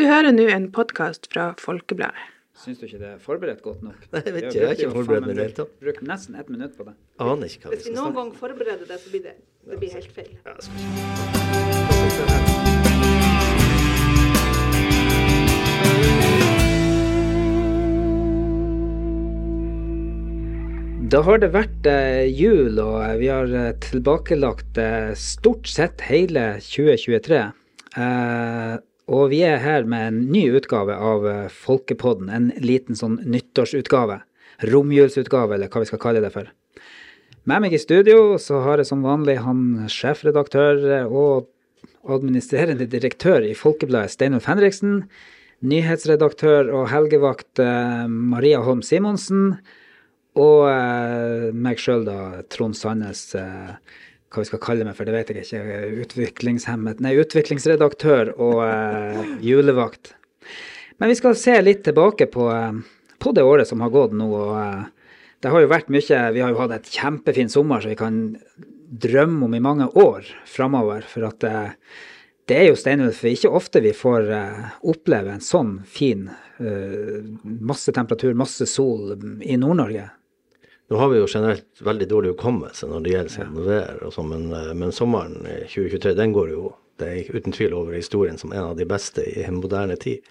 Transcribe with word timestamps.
Du 0.00 0.06
hører 0.08 0.32
nå 0.32 0.46
en 0.48 0.70
podkast 0.72 1.26
fra 1.28 1.50
Folkebladet. 1.60 2.22
Syns 2.56 2.78
du 2.80 2.86
ikke 2.86 3.00
det 3.02 3.08
er 3.10 3.18
forberedt 3.20 3.60
godt 3.64 3.82
nok? 3.84 4.06
Nei, 4.14 4.22
jeg 4.24 4.32
vet 4.32 4.46
ikke, 4.46 4.54
jeg 4.56 4.70
har 4.70 4.78
ikke 4.78 4.94
forberedt 4.94 5.26
meg 5.26 5.34
i 5.34 5.36
det 5.36 5.44
hele 5.44 5.56
tatt. 5.58 5.74
Brukt 5.84 6.00
nesten 6.08 6.40
ett 6.40 6.48
minutt 6.54 6.72
på 6.78 6.86
det. 6.88 6.94
Aner 7.26 7.52
ikke 7.52 7.66
hva 7.68 7.74
vi 7.74 7.80
Hvis 7.82 7.90
vi 7.90 7.94
noen 7.98 8.16
gang 8.16 8.32
forbereder 8.40 8.88
det, 8.88 9.00
så 9.04 9.12
blir 9.12 9.26
det, 9.28 9.36
det 9.68 9.80
blir 9.84 9.92
helt 9.98 10.16
feil. 10.16 10.32
Ja, 10.48 10.56
skal- 10.64 11.90
Da 21.10 21.22
har 21.26 21.40
det 21.42 21.48
vært 21.54 21.86
eh, 21.90 22.28
jul, 22.38 22.76
og 22.78 23.16
vi 23.18 23.30
har 23.32 23.50
eh, 23.56 23.72
tilbakelagt 23.82 24.78
eh, 24.78 25.08
stort 25.18 25.66
sett 25.66 26.04
hele 26.06 26.44
2023. 26.62 27.40
Eh, 27.98 28.74
og 29.10 29.30
vi 29.32 29.40
er 29.46 29.60
her 29.62 29.86
med 29.88 30.06
en 30.06 30.18
ny 30.32 30.44
utgave 30.58 30.94
av 30.94 31.26
eh, 31.26 31.46
Folkepodden. 31.50 32.28
En 32.30 32.50
liten 32.62 32.98
sånn 32.98 33.18
nyttårsutgave. 33.24 34.20
Romjulsutgave, 34.70 35.56
eller 35.56 35.70
hva 35.72 35.82
vi 35.82 35.88
skal 35.88 36.02
kalle 36.02 36.22
det 36.24 36.32
for. 36.34 36.50
Med 37.48 37.64
meg 37.64 37.74
i 37.74 37.80
studio 37.80 38.36
så 38.42 38.60
har 38.66 38.78
jeg 38.78 38.90
som 38.90 39.06
vanlig 39.06 39.38
han 39.42 39.88
sjefredaktør 39.90 40.84
eh, 41.00 41.08
og 41.08 41.48
administrerende 42.10 42.86
direktør 42.90 43.44
i 43.44 43.56
Folkebladet, 43.56 44.14
Steinulf 44.14 44.48
Henriksen. 44.50 45.04
Nyhetsredaktør 45.60 46.70
og 46.72 46.88
helgevakt 46.92 47.60
eh, 47.62 48.04
Maria 48.08 48.62
Holm 48.64 48.84
Simonsen. 48.86 49.56
Og 50.38 50.62
meg 51.58 51.80
sjøl, 51.82 52.04
da, 52.06 52.44
Trond 52.54 52.76
Sandnes. 52.78 53.24
Hva 54.30 54.44
vi 54.44 54.46
skal 54.46 54.62
kalle 54.62 54.86
meg, 54.86 54.94
for 54.94 55.08
det 55.08 55.14
vet 55.16 55.32
jeg 55.32 55.42
ikke. 55.42 55.78
Utviklingshemmet 56.04 57.00
Nei, 57.02 57.16
utviklingsredaktør 57.18 58.30
og 58.36 58.60
eh, 58.62 59.24
julevakt. 59.42 60.12
Men 61.02 61.10
vi 61.10 61.16
skal 61.18 61.34
se 61.38 61.56
litt 61.64 61.82
tilbake 61.88 62.28
på, 62.30 62.46
eh, 62.54 62.78
på 63.18 63.32
det 63.34 63.42
året 63.42 63.66
som 63.66 63.82
har 63.82 63.90
gått 63.90 64.14
nå. 64.14 64.28
og 64.30 64.52
eh, 64.60 65.16
Det 65.42 65.50
har 65.50 65.64
jo 65.64 65.72
vært 65.72 65.90
mye 65.90 66.20
Vi 66.36 66.44
har 66.44 66.54
jo 66.54 66.60
hatt 66.62 66.76
et 66.76 66.92
kjempefin 66.94 67.50
sommer 67.50 67.82
som 67.82 67.90
vi 67.90 67.98
kan 67.98 68.20
drømme 68.90 69.48
om 69.48 69.58
i 69.58 69.64
mange 69.66 69.90
år 69.98 70.30
framover. 70.46 71.02
For 71.10 71.26
at 71.26 71.42
det 71.42 72.54
er 72.54 72.68
jo 72.68 72.78
Steinulf 72.78 73.24
ikke 73.26 73.50
ofte 73.50 73.82
vi 73.82 73.94
får 73.94 74.30
oppleve 74.82 75.34
en 75.34 75.42
sånn 75.42 75.76
fin 75.86 76.28
masse 77.42 77.94
temperatur, 77.94 78.34
masse 78.34 78.66
sol 78.68 79.14
i 79.14 79.58
Nord-Norge. 79.58 80.08
Nå 80.90 80.98
har 80.98 81.08
vi 81.12 81.20
jo 81.20 81.26
generelt 81.30 81.82
veldig 81.86 82.06
dårlig 82.10 82.32
hukommelse 82.34 82.88
når 82.90 83.02
det 83.04 83.10
gjelder 83.12 83.34
sånn 83.36 83.58
vær 83.62 84.00
og 84.06 84.14
sånn, 84.14 84.30
men, 84.32 84.46
eh, 84.56 84.72
men 84.74 84.94
sommeren 84.94 85.36
i 85.46 85.60
2023, 85.70 86.16
den 86.18 86.34
går 86.34 86.54
jo 86.56 86.72
det 87.00 87.08
er 87.08 87.36
uten 87.36 87.54
tvil 87.54 87.74
over 87.78 87.96
historien 87.96 88.38
som 88.38 88.52
en 88.52 88.72
av 88.72 88.76
de 88.76 88.86
beste 88.88 89.24
i 89.24 89.46
moderne 89.54 89.96
tid. 90.00 90.26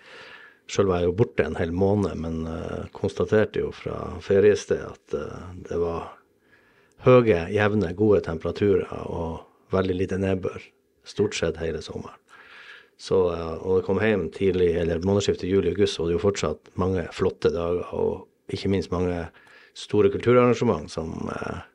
Sjøl 0.69 0.89
var 0.89 1.01
jeg 1.01 1.09
jo 1.09 1.17
borte 1.17 1.45
en 1.47 1.57
hel 1.57 1.71
måned, 1.73 2.13
men 2.21 2.43
uh, 2.45 2.85
konstaterte 2.93 3.63
jo 3.63 3.71
fra 3.73 3.95
feriested 4.21 4.83
at 4.85 5.15
uh, 5.17 5.47
det 5.65 5.79
var 5.81 6.11
høye, 7.07 7.47
jevne, 7.55 7.89
gode 7.97 8.21
temperaturer 8.27 8.85
og 9.09 9.47
veldig 9.73 9.95
lite 9.97 10.19
nedbør 10.21 10.61
stort 11.07 11.33
sett 11.37 11.57
hele 11.57 11.81
sommeren. 11.81 12.19
Så, 13.01 13.31
uh, 13.33 13.57
og 13.63 13.79
jeg 13.79 13.87
kom 13.87 14.03
hjem 14.03 14.29
tidlig, 14.35 14.75
eller 14.83 15.01
månedsskiftet 15.01 15.49
juli-august, 15.49 15.97
og 15.97 16.05
var 16.05 16.13
er 16.13 16.19
jo 16.19 16.25
fortsatt 16.27 16.73
mange 16.77 17.07
flotte 17.17 17.49
dager, 17.55 17.89
og 17.95 18.53
ikke 18.53 18.69
minst 18.69 18.93
mange 18.93 19.23
store 19.77 20.11
kulturarrangement 20.13 20.91
som 20.91 21.13
eh, 21.33 21.65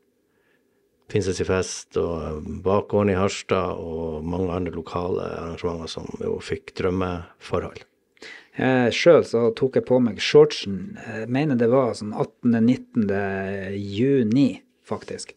Finses 1.12 1.36
i 1.42 1.44
fest 1.44 1.98
og 2.00 2.14
eh, 2.24 2.38
Bakgården 2.64 3.12
i 3.12 3.18
Harstad 3.18 3.80
og 3.80 4.24
mange 4.24 4.54
andre 4.54 4.72
lokale 4.74 5.26
arrangementer 5.36 5.90
som 5.92 6.08
jo 6.22 6.38
fikk 6.42 6.72
drømmeforhold. 6.80 7.84
Eh, 8.56 8.88
Sjøl 8.94 9.26
så 9.28 9.48
tok 9.58 9.76
jeg 9.80 9.86
på 9.88 9.98
meg 10.00 10.22
shortsen, 10.22 10.96
jeg 11.04 11.28
mener 11.32 11.58
det 11.60 11.68
var 11.72 11.92
sånn 11.98 12.14
18.-19. 12.14 13.10
juni, 13.74 14.48
faktisk. 14.86 15.34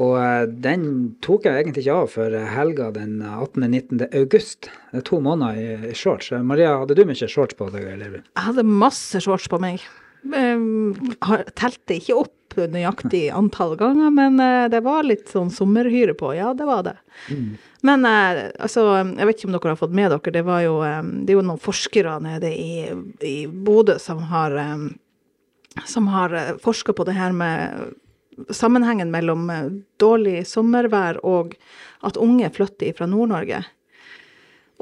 Og 0.00 0.16
eh, 0.18 0.46
den 0.64 0.84
tok 1.24 1.46
jeg 1.46 1.62
egentlig 1.62 1.84
ikke 1.84 1.98
av 2.02 2.12
før 2.14 2.36
helga 2.50 2.88
den 2.96 3.18
18.-19. 3.20 4.06
august. 4.22 4.70
Det 4.90 5.02
er 5.02 5.08
to 5.08 5.20
måneder 5.24 5.90
i, 5.92 5.96
shorts. 5.98 6.32
Eh, 6.32 6.42
Maria, 6.46 6.78
hadde 6.80 6.96
du 6.96 7.04
mye 7.08 7.28
shorts 7.28 7.58
på 7.58 7.68
deg? 7.74 7.86
eller? 7.94 8.22
Jeg 8.24 8.46
hadde 8.48 8.64
masse 8.66 9.20
shorts 9.22 9.50
på 9.52 9.60
meg. 9.62 9.84
Har- 10.22 11.44
telte 11.58 11.96
ikke 11.98 12.14
opp 12.22 12.38
nøyaktig 12.54 13.30
antall 13.32 13.76
ganger, 13.80 14.10
men 14.12 14.38
eh, 14.40 14.66
det 14.68 14.82
var 14.84 15.06
litt 15.08 15.30
sånn 15.32 15.48
sommerhyre 15.50 16.12
på. 16.14 16.34
Ja, 16.36 16.50
det 16.54 16.66
var 16.68 16.82
det. 16.84 16.96
Men 17.82 18.04
eh, 18.04 18.50
altså, 18.60 18.84
jeg 19.08 19.24
vet 19.26 19.38
ikke 19.40 19.48
om 19.48 19.56
dere 19.56 19.72
har 19.72 19.80
fått 19.80 19.94
med 19.96 20.10
dere, 20.12 20.34
det 20.34 20.42
var 20.44 20.60
jo, 20.60 20.74
eh, 20.84 21.00
det 21.24 21.32
er 21.32 21.38
jo 21.40 21.46
noen 21.48 21.62
forskere 21.64 22.18
nede 22.20 22.50
i, 22.52 22.84
i 23.24 23.46
Bodø 23.48 23.96
som 23.98 24.20
har, 24.28 24.52
eh, 24.60 24.84
som 25.88 26.10
har 26.12 26.36
forska 26.60 26.92
på 26.92 27.06
det 27.08 27.16
her 27.16 27.32
med 27.32 27.94
sammenhengen 28.52 29.08
mellom 29.12 29.48
eh, 29.50 29.70
dårlig 30.00 30.42
sommervær 30.48 31.22
og 31.24 31.56
at 32.04 32.20
unge 32.20 32.52
flytter 32.52 32.92
fra 32.98 33.08
Nord-Norge. 33.08 33.64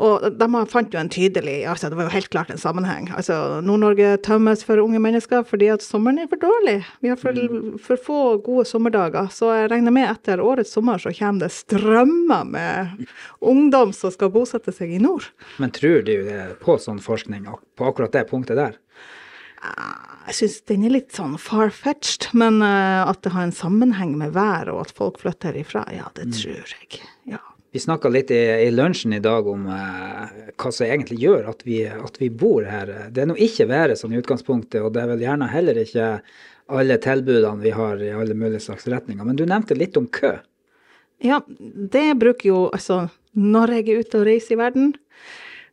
Og 0.00 0.24
de 0.40 0.48
fant 0.70 0.94
jo 0.94 1.00
en 1.00 1.10
tydelig 1.12 1.58
altså 1.68 1.90
Det 1.90 1.98
var 1.98 2.08
jo 2.08 2.14
helt 2.14 2.30
klart 2.32 2.50
en 2.52 2.60
sammenheng. 2.60 3.10
Altså, 3.16 3.60
Nord-Norge 3.64 4.14
tømmes 4.24 4.64
for 4.64 4.80
unge 4.80 5.00
mennesker 5.02 5.44
fordi 5.46 5.70
at 5.74 5.84
sommeren 5.84 6.22
er 6.22 6.30
for 6.30 6.40
dårlig. 6.40 6.78
Vi 7.04 7.12
har 7.12 7.20
for, 7.20 7.36
for 7.84 8.00
få 8.00 8.20
gode 8.44 8.66
sommerdager. 8.68 9.28
Så 9.34 9.52
jeg 9.56 9.70
regner 9.72 9.94
med 9.94 10.08
etter 10.08 10.42
årets 10.44 10.72
sommer 10.76 11.00
så 11.02 11.12
kommer 11.16 11.44
det 11.44 11.52
strømmer 11.54 12.48
med 12.48 13.06
ungdom 13.40 13.92
som 13.96 14.12
skal 14.14 14.32
bosette 14.32 14.72
seg 14.74 14.96
i 14.96 15.02
nord. 15.02 15.28
Men 15.60 15.74
tror 15.76 16.00
du 16.06 16.14
det 16.26 16.40
på 16.64 16.78
sånn 16.80 17.02
forskning 17.02 17.48
på 17.76 17.90
akkurat 17.90 18.16
det 18.16 18.26
punktet 18.30 18.60
der? 18.60 18.78
Jeg 19.60 20.36
syns 20.38 20.60
den 20.70 20.84
er 20.86 20.94
litt 20.94 21.12
sånn 21.12 21.34
far-fetched, 21.40 22.30
men 22.38 22.62
eh, 22.64 23.02
at 23.02 23.20
det 23.24 23.32
har 23.34 23.44
en 23.44 23.54
sammenheng 23.54 24.14
med 24.20 24.32
vær 24.36 24.70
og 24.72 24.86
at 24.86 24.92
folk 24.96 25.20
flytter 25.20 25.58
ifra, 25.60 25.84
ja, 25.92 26.06
det 26.16 26.30
tror 26.36 26.70
jeg. 26.70 27.02
Ja. 27.28 27.42
Vi 27.70 27.78
snakka 27.78 28.10
litt 28.10 28.30
i, 28.34 28.40
i 28.66 28.70
lunsjen 28.74 29.12
i 29.14 29.22
dag 29.22 29.46
om 29.48 29.68
eh, 29.70 30.30
hva 30.58 30.72
som 30.74 30.86
egentlig 30.88 31.20
gjør 31.22 31.50
at 31.52 31.60
vi, 31.66 31.84
at 31.86 32.16
vi 32.18 32.30
bor 32.30 32.66
her. 32.66 32.90
Det 33.14 33.22
er 33.22 33.28
nå 33.30 33.36
ikke 33.38 33.68
været 33.70 34.00
sånn 34.00 34.16
i 34.16 34.18
utgangspunktet, 34.18 34.80
og 34.82 34.94
det 34.94 35.04
er 35.04 35.12
vel 35.12 35.22
gjerne 35.22 35.50
heller 35.52 35.78
ikke 35.78 36.08
alle 36.70 36.96
tilbudene 37.02 37.62
vi 37.62 37.74
har 37.74 38.02
i 38.02 38.10
alle 38.14 38.34
mulige 38.34 38.64
slags 38.66 38.88
retninger. 38.90 39.22
Men 39.26 39.38
du 39.38 39.44
nevnte 39.46 39.78
litt 39.78 39.98
om 39.98 40.08
kø. 40.10 40.36
Ja, 41.22 41.42
det 41.58 42.14
bruker 42.16 42.48
jo 42.48 42.60
altså 42.72 43.10
Når 43.36 43.74
jeg 43.76 43.84
er 43.84 43.98
ute 44.00 44.18
og 44.18 44.24
reiser 44.26 44.54
i 44.54 44.58
verden, 44.58 44.94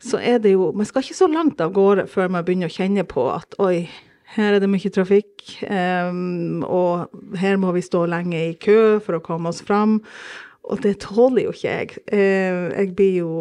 så 0.03 0.19
er 0.19 0.41
det 0.43 0.51
jo 0.51 0.73
Man 0.75 0.85
skal 0.85 1.01
ikke 1.01 1.17
så 1.17 1.29
langt 1.31 1.61
av 1.63 1.71
gårde 1.73 2.05
før 2.11 2.27
man 2.29 2.43
begynner 2.45 2.69
å 2.69 2.75
kjenne 2.75 3.05
på 3.07 3.23
at 3.31 3.55
oi, 3.63 3.87
her 4.35 4.57
er 4.57 4.61
det 4.61 4.69
mye 4.69 4.91
trafikk, 4.93 5.39
um, 5.71 6.65
og 6.67 7.37
her 7.39 7.57
må 7.57 7.71
vi 7.73 7.81
stå 7.81 8.03
lenge 8.11 8.37
i 8.37 8.57
kø 8.59 8.99
for 9.01 9.17
å 9.17 9.23
komme 9.23 9.49
oss 9.49 9.63
fram. 9.65 10.01
Og 10.67 10.81
det 10.83 10.97
tåler 11.03 11.47
jo 11.47 11.53
ikke 11.55 11.75
jeg. 11.75 12.01
Eh, 12.11 12.63
jeg 12.73 12.95
blir 12.97 13.15
jo 13.21 13.31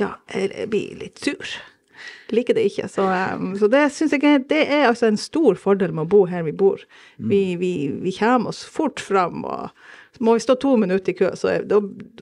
Ja, 0.00 0.14
jeg, 0.32 0.68
blir 0.72 0.96
litt 1.00 1.20
sur. 1.20 1.56
Liker 2.32 2.56
det 2.56 2.68
ikke. 2.70 2.86
Så, 2.88 3.04
så 3.58 3.68
det 3.68 3.82
syns 3.92 4.14
jeg 4.14 4.24
er, 4.24 4.44
det 4.48 4.60
er 4.70 4.86
altså 4.88 5.10
en 5.10 5.18
stor 5.20 5.58
fordel 5.60 5.92
med 5.92 6.06
å 6.06 6.12
bo 6.12 6.22
her 6.30 6.46
vi 6.46 6.54
bor. 6.56 6.80
Vi, 7.18 7.42
vi, 7.60 7.72
vi 8.00 8.12
kommer 8.16 8.54
oss 8.54 8.62
fort 8.64 9.02
fram. 9.02 9.44
og 9.44 9.74
må 10.20 10.34
vi 10.34 10.40
stå 10.40 10.54
to 10.54 10.76
minutter 10.76 11.12
i 11.12 11.16
kø, 11.16 11.30
så 11.36 11.48
jeg, 11.54 11.66
da, 11.70 11.78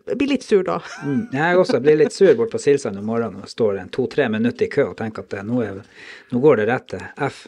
jeg 0.07 0.19
blir 0.21 0.31
litt 0.31 0.45
sur 0.47 0.63
da. 0.67 0.77
Mm. 1.03 1.23
Jeg 1.35 1.59
også 1.59 1.81
blir 1.83 1.99
litt 1.99 2.15
sur 2.15 2.31
bort 2.39 2.53
på 2.53 2.61
Silsand 2.63 3.01
om 3.01 3.09
morgenen 3.11 3.43
og 3.43 3.51
står 3.51 3.81
to-tre 3.95 4.29
minutter 4.31 4.69
i 4.69 4.71
kø 4.71 4.91
og 4.93 4.97
tenker 5.01 5.27
at 5.27 5.39
eh, 5.41 5.47
nå, 5.47 5.63
er, 5.65 5.81
nå 6.31 6.43
går 6.43 6.61
det 6.61 6.69
rett 6.71 6.87
til 6.95 7.03
F. 7.27 7.47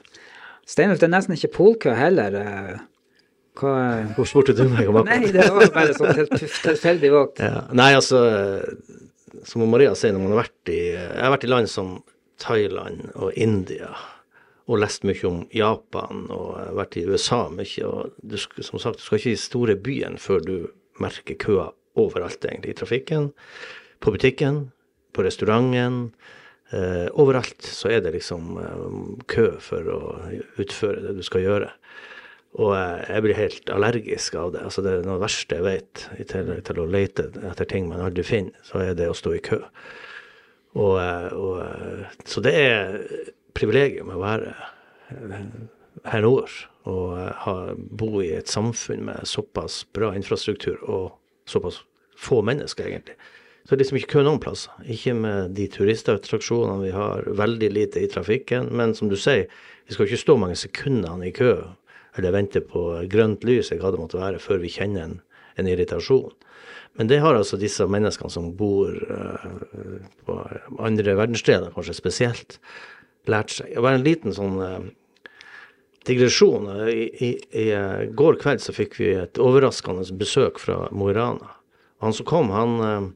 Steinulf, 0.66 0.98
det 0.98 1.06
er 1.06 1.14
nesten 1.14 1.37
ikke 1.37 1.52
polkø 1.54 1.94
heller. 1.94 2.34
Hva 3.60 3.75
Hvor 4.16 4.28
spurte 4.28 4.54
du 4.56 4.65
meg 4.71 4.88
om 4.88 5.00
akkurat 5.00 5.21
Nei, 5.21 5.32
det 5.34 5.48
var 5.53 5.75
bare 5.75 5.97
sånn 5.97 6.15
helt 6.16 6.32
tilfeldig 6.38 7.10
valgt. 7.12 7.43
Ja. 7.44 7.66
Nei, 7.76 7.91
altså, 7.98 8.22
som 9.47 9.66
Maria 9.71 9.93
sier, 9.98 10.15
når 10.16 10.25
man 10.25 10.34
har 10.34 10.43
vært 10.44 10.72
i 10.72 10.81
Jeg 10.94 11.21
har 11.21 11.34
vært 11.34 11.47
i 11.47 11.53
land 11.53 11.70
som 11.72 11.99
Thailand 12.41 13.11
og 13.20 13.37
India, 13.37 13.90
og 14.70 14.81
lest 14.81 15.05
mye 15.05 15.26
om 15.29 15.43
Japan, 15.52 16.25
og 16.32 16.56
vært 16.79 16.96
i 16.96 17.05
USA 17.05 17.43
mye. 17.52 17.85
Og 17.85 18.14
du, 18.23 18.38
som 18.38 18.81
sagt, 18.81 19.00
du 19.00 19.05
skal 19.05 19.20
ikke 19.20 19.35
i 19.35 19.40
store 19.40 19.76
byen 19.76 20.17
før 20.20 20.44
du 20.46 20.55
merker 21.00 21.37
køer 21.40 21.75
overalt, 22.00 22.44
egentlig. 22.44 22.75
I 22.75 22.81
trafikken, 22.81 23.31
på 24.00 24.14
butikken, 24.14 24.70
på 25.12 25.26
restauranten. 25.26 26.06
Eh, 26.70 27.08
overalt 27.19 27.67
så 27.67 27.90
er 27.90 28.05
det 28.05 28.14
liksom 28.14 28.55
eh, 28.62 28.82
kø 29.31 29.49
for 29.62 29.90
å 29.90 30.00
utføre 30.62 31.02
det 31.02 31.17
du 31.19 31.25
skal 31.26 31.43
gjøre. 31.43 31.73
Og 32.58 32.73
jeg 32.75 33.23
blir 33.23 33.38
helt 33.38 33.70
allergisk 33.70 34.35
av 34.35 34.55
det. 34.55 34.64
Altså 34.67 34.82
Det 34.82 34.93
er 34.93 35.05
noe 35.06 35.23
verste 35.23 35.58
jeg 35.61 35.67
vet. 35.67 36.06
I 36.19 36.26
tillegg 36.26 36.64
til 36.67 36.81
å 36.82 36.88
lete 36.91 37.29
etter 37.52 37.69
ting 37.70 37.87
man 37.91 38.02
aldri 38.02 38.25
finner, 38.26 38.56
så 38.67 38.82
er 38.82 38.97
det 38.99 39.11
å 39.11 39.17
stå 39.17 39.37
i 39.37 39.43
kø. 39.44 39.61
Og, 40.79 40.97
og, 41.35 42.17
så 42.31 42.43
det 42.43 42.55
er 42.55 42.99
privilegium 43.58 44.12
å 44.14 44.20
være 44.23 44.55
her 46.06 46.23
nord 46.23 46.52
og 46.88 47.17
ha, 47.44 47.55
bo 47.76 48.20
i 48.23 48.31
et 48.38 48.50
samfunn 48.50 49.02
med 49.08 49.26
såpass 49.29 49.82
bra 49.94 50.12
infrastruktur 50.17 50.79
og 50.87 51.11
såpass 51.50 51.81
få 52.20 52.41
mennesker, 52.47 52.87
egentlig. 52.87 53.17
Så 53.64 53.75
det 53.75 53.76
er 53.76 53.82
liksom 53.82 53.99
ikke 54.00 54.12
kø 54.14 54.23
noen 54.26 54.41
plasser. 54.43 54.73
Ikke 54.91 55.12
med 55.14 55.52
de 55.58 55.67
turistattraksjonene 55.70 56.87
vi 56.87 56.94
har, 56.94 57.26
veldig 57.38 57.69
lite 57.70 58.02
i 58.02 58.08
trafikken. 58.11 58.70
Men 58.76 58.94
som 58.97 59.11
du 59.11 59.17
sier, 59.20 59.50
vi 59.87 59.94
skal 59.94 60.08
ikke 60.08 60.23
stå 60.23 60.37
mange 60.41 60.56
sekundene 60.58 61.29
i 61.29 61.35
kø 61.37 61.52
eller 62.20 62.37
vente 62.37 62.62
på 62.62 62.84
grønt 63.11 63.44
lys 63.49 63.72
eller 63.72 63.82
hva 63.82 63.94
det 63.94 64.02
måtte 64.02 64.20
være, 64.20 64.43
før 64.43 64.62
vi 64.62 64.72
kjenner 64.72 65.06
en, 65.06 65.19
en 65.58 65.70
irritasjon. 65.70 66.31
Men 66.99 67.08
det 67.11 67.20
har 67.22 67.37
altså 67.38 67.58
disse 67.61 67.87
menneskene 67.87 68.32
som 68.32 68.50
bor 68.58 68.90
uh, 68.90 70.00
på 70.26 70.38
andre 70.82 71.14
verdensdeler, 71.19 71.72
kanskje 71.75 71.96
spesielt, 71.96 72.58
lært 73.31 73.55
seg. 73.55 73.70
Det 73.76 73.84
var 73.84 73.96
en 73.96 74.06
liten 74.06 74.34
sånn 74.34 74.58
uh, 74.58 74.81
digresjon. 76.08 76.67
I, 76.90 77.06
i, 77.08 77.31
I, 77.62 77.67
uh, 77.72 78.06
går 78.19 78.40
kveld 78.43 78.64
så 78.64 78.75
fikk 78.75 78.99
vi 79.00 79.12
et 79.20 79.40
overraskende 79.40 80.06
besøk 80.19 80.58
fra 80.62 80.88
Mo 80.90 81.12
i 81.12 81.16
Rana. 81.16 81.55
Han 82.05 82.16
som 82.16 82.25
kom, 82.25 82.49
han 82.49 83.11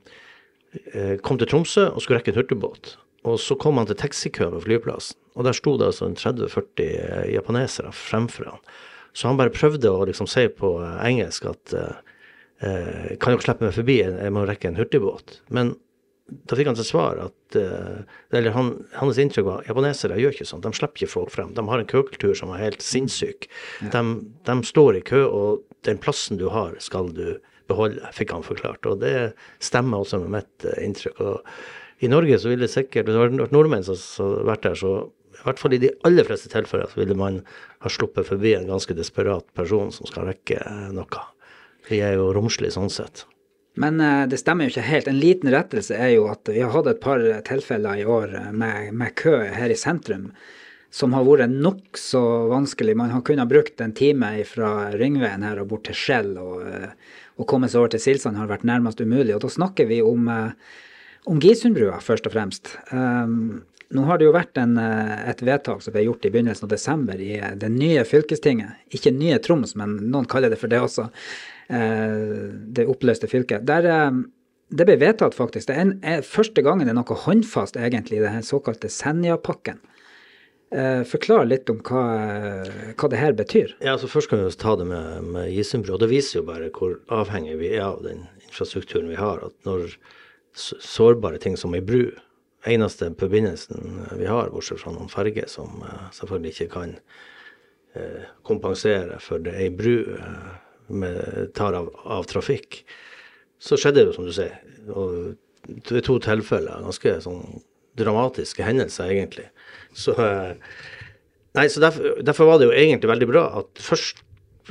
kom 1.24 1.38
til 1.40 1.48
Tromsø 1.48 1.86
og 1.86 2.02
skulle 2.04 2.18
rekke 2.18 2.34
en 2.34 2.36
hurtigbåt. 2.36 2.90
Og 3.24 3.38
så 3.40 3.56
kom 3.56 3.78
han 3.80 3.88
til 3.88 3.96
taxikøen 3.96 4.52
på 4.52 4.60
flyplassen, 4.66 5.16
og 5.32 5.46
der 5.46 5.56
sto 5.56 5.72
det 5.80 5.86
altså 5.88 6.10
30-40 6.12 7.30
japanesere 7.32 7.94
fremfor 7.96 8.50
han. 8.50 8.66
Så 9.14 9.31
han 9.31 9.38
bare 9.38 9.55
prøvde 9.55 9.93
å 9.94 10.05
liksom 10.08 10.28
si 10.31 10.49
på 10.50 10.75
engelsk 11.06 11.46
at 11.46 11.75
eh, 11.78 13.14
kan 13.20 13.34
dere 13.34 13.44
slippe 13.44 13.69
meg 13.69 13.76
forbi, 13.76 14.00
jeg 14.02 14.34
må 14.34 14.44
rekke 14.49 14.70
en 14.70 14.78
hurtigbåt. 14.81 15.38
Men 15.55 15.76
da 16.49 16.56
fikk 16.56 16.70
han 16.70 16.78
til 16.78 16.87
svar 16.88 17.19
at 17.20 17.56
eh, 17.61 18.00
eller 18.34 18.55
han, 18.56 18.72
hans 18.96 19.20
inntrykk 19.20 19.46
var 19.46 19.66
japanesere 19.69 20.16
gjør 20.19 20.34
ikke 20.34 20.49
sånn, 20.49 20.64
de 20.64 20.72
slipper 20.76 21.05
ikke 21.05 21.12
folk 21.12 21.32
frem. 21.34 21.52
De 21.56 21.64
har 21.69 21.81
en 21.81 21.90
køkultur 21.90 22.34
som 22.38 22.52
er 22.55 22.64
helt 22.64 22.84
sinnssyk. 22.84 23.49
Ja. 23.84 23.93
De, 23.94 24.02
de, 24.49 24.56
står 24.66 24.99
i 24.99 25.05
kø, 25.05 25.25
og 25.28 25.64
den 25.87 26.00
plassen 26.00 26.40
du 26.40 26.49
har, 26.55 26.75
skal 26.82 27.12
du 27.14 27.37
beholde, 27.69 28.02
fikk 28.17 28.32
han 28.34 28.46
forklart. 28.46 28.88
Og 28.88 29.02
det 29.05 29.34
stemmer 29.62 30.02
også 30.02 30.22
med 30.25 30.40
mitt 30.40 30.69
inntrykk. 30.81 31.20
Og 31.20 32.05
I 32.05 32.10
Norge 32.12 32.40
så 32.40 32.50
ville 32.50 32.67
det 32.67 32.72
sikkert, 32.72 33.05
hvis 33.05 33.14
det 33.14 33.20
hadde 33.20 33.44
vært 33.44 33.55
nordmenn 33.55 33.87
som 33.87 34.00
hadde 34.00 34.49
vært 34.49 34.67
der, 34.67 34.81
så 34.81 34.96
i 35.44 35.50
hvert 35.50 35.61
fall 35.61 35.76
i 35.76 35.82
de 35.82 35.93
aller 36.08 36.25
fleste 36.25 36.49
tilfeller 36.52 36.88
så 36.88 37.02
ville 37.02 37.17
man 37.19 37.43
ha 37.85 37.93
sluppet 37.93 38.31
forbi 38.31 38.55
en 38.56 38.70
ganske 38.70 38.96
desperat 38.96 39.46
person 39.56 39.93
som 39.93 40.08
skal 40.08 40.31
rekke 40.31 40.56
noe. 40.96 41.23
Vi 41.91 42.00
er 42.00 42.17
jo 42.17 42.31
romslige 42.32 42.73
sånn 42.73 42.93
sett. 42.93 43.26
Men 43.76 44.00
uh, 44.00 44.25
det 44.31 44.38
stemmer 44.41 44.64
jo 44.67 44.73
ikke 44.73 44.87
helt. 44.87 45.11
En 45.11 45.20
liten 45.20 45.50
rettelse 45.52 45.96
er 45.99 46.14
jo 46.14 46.29
at 46.32 46.49
vi 46.49 46.62
har 46.62 46.73
hatt 46.73 46.88
et 46.88 47.02
par 47.02 47.23
tilfeller 47.44 48.00
i 48.00 48.06
år 48.08 48.37
med, 48.56 48.94
med 48.96 49.17
kø 49.20 49.37
her 49.52 49.73
i 49.73 49.79
sentrum 49.79 50.31
som 50.94 51.14
har 51.17 51.26
vært 51.26 51.50
nokså 51.50 52.23
vanskelig. 52.52 52.94
Man 52.96 53.11
har 53.11 53.25
kunnet 53.26 53.50
brukt 53.50 53.82
en 53.82 53.93
time 53.99 54.31
fra 54.46 54.93
Ringveien 54.94 55.43
her 55.43 55.58
og 55.58 55.73
bort 55.73 55.88
til 55.88 55.99
Skjell, 55.99 56.37
og, 56.38 56.62
å 57.35 57.46
komme 57.50 57.67
seg 57.67 57.81
over 57.81 57.91
til 57.96 58.02
Silsand 58.05 58.38
har 58.38 58.46
vært 58.46 58.67
nærmest 58.69 59.02
umulig. 59.02 59.35
Og 59.35 59.43
da 59.43 59.50
snakker 59.50 59.88
vi 59.91 59.99
om, 60.06 60.29
om 61.26 61.41
Gisundbrua, 61.43 61.99
først 61.99 62.31
og 62.31 62.37
fremst. 62.37 62.76
Um, 62.94 63.64
nå 63.94 64.05
har 64.08 64.19
det 64.19 64.26
jo 64.26 64.35
vært 64.35 64.58
en, 64.61 64.76
et 64.79 65.43
vedtak 65.44 65.82
som 65.85 65.94
ble 65.94 66.05
gjort 66.05 66.26
i 66.26 66.31
begynnelsen 66.35 66.67
av 66.67 66.75
desember 66.75 67.20
i 67.23 67.38
det 67.61 67.70
nye 67.73 68.05
fylkestinget. 68.08 68.85
Ikke 68.96 69.14
nye 69.14 69.41
Troms, 69.43 69.76
men 69.79 69.96
noen 70.11 70.29
kaller 70.31 70.52
det 70.52 70.61
for 70.61 70.73
det 70.73 70.82
også. 70.82 71.08
Eh, 71.69 72.52
det 72.76 72.87
oppløste 72.91 73.29
fylket. 73.31 73.64
Der, 73.67 73.87
eh, 73.88 74.11
det 74.75 74.87
ble 74.88 74.99
vedtatt, 75.00 75.37
faktisk. 75.37 75.69
Det 75.69 75.76
er, 75.76 75.81
en, 75.87 75.96
er 76.02 76.26
første 76.26 76.62
gangen 76.64 76.88
det 76.88 76.94
er 76.94 77.00
noe 77.00 77.20
håndfast, 77.25 77.79
egentlig, 77.81 78.20
i 78.20 78.25
den 78.25 78.44
såkalte 78.44 78.91
Senja-pakken. 78.93 79.81
Eh, 80.75 81.05
forklar 81.06 81.46
litt 81.46 81.70
om 81.70 81.79
hva, 81.87 82.05
hva, 82.99 83.08
det 83.11 83.20
her 83.20 83.37
betyr. 83.38 83.76
Ja, 83.79 83.94
altså 83.94 84.11
Først 84.11 84.32
kan 84.32 84.43
vi 84.43 84.50
ta 84.58 84.75
det 84.81 84.88
med, 84.91 85.31
med 85.37 85.52
Gisundbru. 85.52 85.96
Det 86.00 86.11
viser 86.11 86.41
jo 86.41 86.49
bare 86.49 86.73
hvor 86.75 86.99
avhengig 87.14 87.61
vi 87.62 87.75
er 87.76 87.87
av 87.87 88.02
den 88.05 88.26
infrastrukturen 88.43 89.12
vi 89.12 89.20
har. 89.20 89.44
At 89.46 89.55
når 89.69 89.94
sårbare 90.55 91.38
ting 91.43 91.56
som 91.58 91.75
ei 91.75 91.82
bru 91.85 92.08
Eneste 92.64 93.11
forbindelsen 93.20 94.06
vi 94.16 94.28
har, 94.31 94.49
bortsett 94.52 94.81
fra 94.81 94.93
noen 94.94 95.11
ferger 95.12 95.50
som 95.52 95.82
selvfølgelig 96.16 96.55
ikke 96.55 96.70
kan 96.72 96.94
kompensere 98.43 99.20
for 99.22 99.43
det 99.44 99.52
ei 99.61 99.69
bru 99.70 100.00
med, 100.88 101.52
tar 101.55 101.76
av, 101.78 101.90
av, 102.05 102.25
trafikk, 102.25 102.81
så 103.62 103.78
skjedde 103.78 104.00
det 104.00 104.08
jo, 104.08 104.16
som 104.16 104.26
du 104.26 104.32
sier. 104.34 104.56
Og 104.90 105.94
er 105.94 106.05
to 106.05 106.19
tilfeller. 106.22 106.82
Ganske 106.84 107.16
sånn 107.25 107.62
dramatiske 107.99 108.67
hendelser, 108.67 109.12
egentlig. 109.14 109.46
Så, 109.94 110.17
eh, 110.19 110.55
nei, 111.55 111.69
så 111.69 111.81
derfor, 111.81 112.20
derfor, 112.22 112.50
var 112.50 112.60
det 112.60 112.69
jo 112.69 112.76
egentlig 112.76 113.10
veldig 113.10 113.31
bra 113.31 113.44
at 113.60 113.82
først 113.82 114.25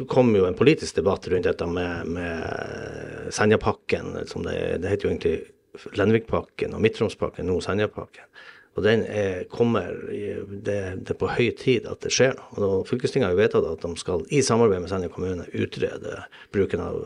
kom 0.10 0.34
jo 0.36 0.48
en 0.48 0.57
politisk 0.57 0.98
debatt 0.98 1.28
rundt 1.30 1.46
dette 1.46 1.66
med, 1.69 2.10
med 2.10 3.34
Senjapakken. 3.34 4.16
Det, 4.18 4.57
det 4.81 4.89
heter 4.89 5.07
jo 5.07 5.13
egentlig 5.13 5.36
Lenvikpakken 5.98 6.75
og 6.75 6.84
Midtromspakken, 6.84 7.48
nå 7.50 7.60
Senjapakken. 7.64 8.28
Og 8.74 8.86
den 8.86 9.04
er, 9.06 9.44
kommer 9.54 9.94
det, 10.66 10.78
er 11.06 11.18
på 11.20 11.30
høy 11.30 11.52
tid 11.58 11.86
at 11.90 12.02
det 12.02 12.14
skjer 12.14 12.34
noe. 12.58 12.80
Og 12.81 12.88
Fylkestinget 12.90 13.30
har 13.30 13.36
jo 13.36 13.42
vedtatt 13.44 13.68
at 13.70 13.86
de 13.86 14.02
skal 14.02 14.25
i 14.34 14.42
samarbeid 14.46 14.81
med 14.81 14.90
Senja 14.90 15.12
kommune 15.14 15.46
utrede 15.54 16.24
bruken 16.56 16.81
av, 16.81 17.04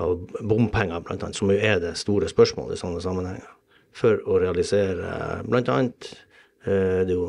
av 0.00 0.16
bompenger, 0.40 1.04
annet, 1.04 1.36
som 1.36 1.52
jo 1.52 1.58
er 1.60 1.82
det 1.84 1.92
store 2.00 2.30
spørsmålet 2.32 2.78
i 2.78 2.80
sånne 2.80 3.04
sammenhenger. 3.04 3.52
For 3.98 4.22
å 4.24 4.40
realisere 4.40 5.12
bl.a. 5.44 5.78
Eh, 6.68 7.04
det 7.08 7.20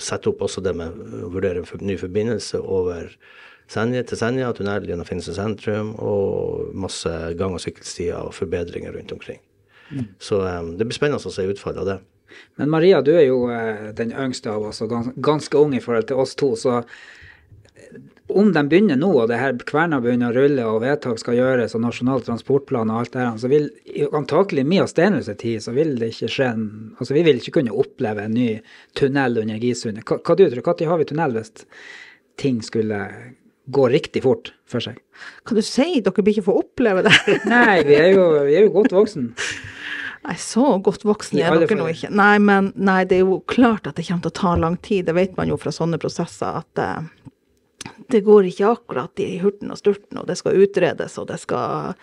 sette 0.00 0.30
opp 0.30 0.46
også 0.46 0.62
det 0.64 0.76
med 0.78 0.94
å 0.94 1.34
vurdere 1.34 1.64
en 1.64 1.86
ny 1.86 1.98
forbindelse 1.98 2.62
over 2.62 3.10
Senja 3.70 4.02
til 4.06 4.18
Senja, 4.18 4.48
tunnel 4.54 4.86
gjennom 4.86 5.06
Finse 5.06 5.34
sentrum, 5.34 5.92
og 6.02 6.72
masse 6.74 7.10
gang- 7.38 7.54
og 7.54 7.62
sykkelstier 7.62 8.18
og 8.18 8.34
forbedringer 8.34 8.94
rundt 8.96 9.14
omkring. 9.14 9.38
Så 10.22 10.40
um, 10.42 10.74
det 10.78 10.86
blir 10.86 10.96
spennende 10.96 11.20
å 11.20 11.34
se 11.34 11.46
utfallet 11.50 11.82
av 11.82 11.88
det. 11.88 11.98
Men 12.60 12.70
Maria, 12.70 13.00
du 13.02 13.12
er 13.16 13.26
jo 13.26 13.44
eh, 13.50 13.90
den 13.96 14.12
yngste 14.12 14.52
av 14.52 14.70
oss 14.70 14.82
og 14.84 14.92
gans 14.92 15.10
ganske 15.16 15.58
ung 15.58 15.74
i 15.76 15.82
forhold 15.82 16.10
til 16.10 16.20
oss 16.22 16.36
to. 16.38 16.52
Så 16.58 16.76
eh, 16.78 17.96
om 18.30 18.52
de 18.54 18.62
begynner 18.70 18.98
nå, 19.00 19.10
og 19.22 19.30
det 19.30 19.40
her 19.40 19.56
kverna 19.66 20.00
begynner 20.02 20.30
å 20.30 20.36
rulle, 20.36 20.66
og 20.68 20.82
vedtak 20.84 21.18
skal 21.22 21.38
gjøres, 21.38 21.74
og 21.74 21.82
Nasjonal 21.84 22.22
transportplan 22.26 22.92
og 22.92 23.00
alt 23.00 23.16
det 23.16 23.24
her, 23.24 23.40
så 23.42 23.50
vil 23.50 23.68
antakelig 24.16 24.66
mye 24.68 24.84
av 24.84 24.92
Stenhus 24.92 25.30
tid, 25.32 25.58
så 25.64 25.74
vil 25.74 25.96
det 26.00 26.12
ikke 26.14 26.30
skje 26.36 26.52
en 26.52 26.68
Altså, 27.00 27.16
vi 27.16 27.24
vil 27.26 27.40
ikke 27.40 27.56
kunne 27.58 27.74
oppleve 27.74 28.28
en 28.28 28.36
ny 28.36 28.48
tunnel 28.98 29.42
under 29.42 29.60
Gisundet. 29.62 30.04
Hva, 30.06 30.20
hva 30.20 30.36
du 30.36 30.46
tror 30.46 30.60
du? 30.60 30.70
Når 30.70 30.90
har 30.92 31.00
vi 31.00 31.10
tunnel 31.10 31.36
hvis 31.38 31.52
ting 32.40 32.60
skulle 32.64 33.00
gå 33.70 33.88
riktig 33.90 34.22
fort 34.24 34.52
for 34.68 34.84
seg? 34.84 35.00
Kan 35.48 35.58
du 35.58 35.64
si 35.64 36.00
dere 36.00 36.22
blir 36.22 36.36
ikke 36.36 36.48
få 36.50 36.60
oppleve 36.60 37.06
det? 37.08 37.14
Nei, 37.50 37.80
vi 37.88 37.96
er 37.98 38.12
jo, 38.14 38.30
vi 38.46 38.58
er 38.58 38.66
jo 38.68 38.74
godt 38.78 38.94
voksen. 38.94 39.32
Nei, 40.20 40.36
så 40.36 40.74
godt 40.84 41.06
voksne 41.08 41.40
er 41.40 41.62
dere 41.62 41.78
nå 41.78 41.86
ikke. 41.94 42.10
Nei, 42.12 42.34
men 42.44 42.74
nei, 42.76 43.02
det 43.08 43.20
er 43.20 43.24
jo 43.24 43.40
klart 43.48 43.88
at 43.88 43.96
det 43.96 44.04
kommer 44.08 44.26
til 44.26 44.32
å 44.34 44.40
ta 44.40 44.52
lang 44.60 44.76
tid. 44.84 45.06
Det 45.08 45.16
vet 45.16 45.38
man 45.38 45.48
jo 45.48 45.56
fra 45.60 45.72
sånne 45.72 46.00
prosesser 46.02 46.60
at 46.60 46.82
uh, 46.82 47.06
det 48.12 48.20
går 48.26 48.50
ikke 48.50 48.74
akkurat 48.74 49.22
i 49.24 49.38
hurten 49.40 49.72
og 49.72 49.80
sturten, 49.80 50.20
og 50.20 50.28
det 50.28 50.36
skal 50.40 50.60
utredes, 50.60 51.16
og 51.20 51.30
det 51.30 51.40
skal 51.40 51.96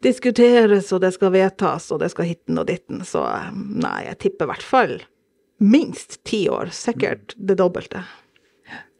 diskuteres, 0.00 0.88
og 0.96 1.02
det 1.04 1.12
skal 1.18 1.34
vedtas, 1.36 1.90
og 1.92 2.00
det 2.00 2.08
skal 2.14 2.30
hitten 2.30 2.62
og 2.62 2.70
ditten. 2.70 3.04
Så 3.04 3.26
uh, 3.28 3.52
nei, 3.52 4.06
jeg 4.08 4.20
tipper 4.24 4.48
i 4.48 4.52
hvert 4.54 4.66
fall 4.72 4.96
minst 5.60 6.22
ti 6.24 6.46
år. 6.48 6.72
Sikkert 6.72 7.36
det 7.36 7.60
dobbelte. 7.60 8.06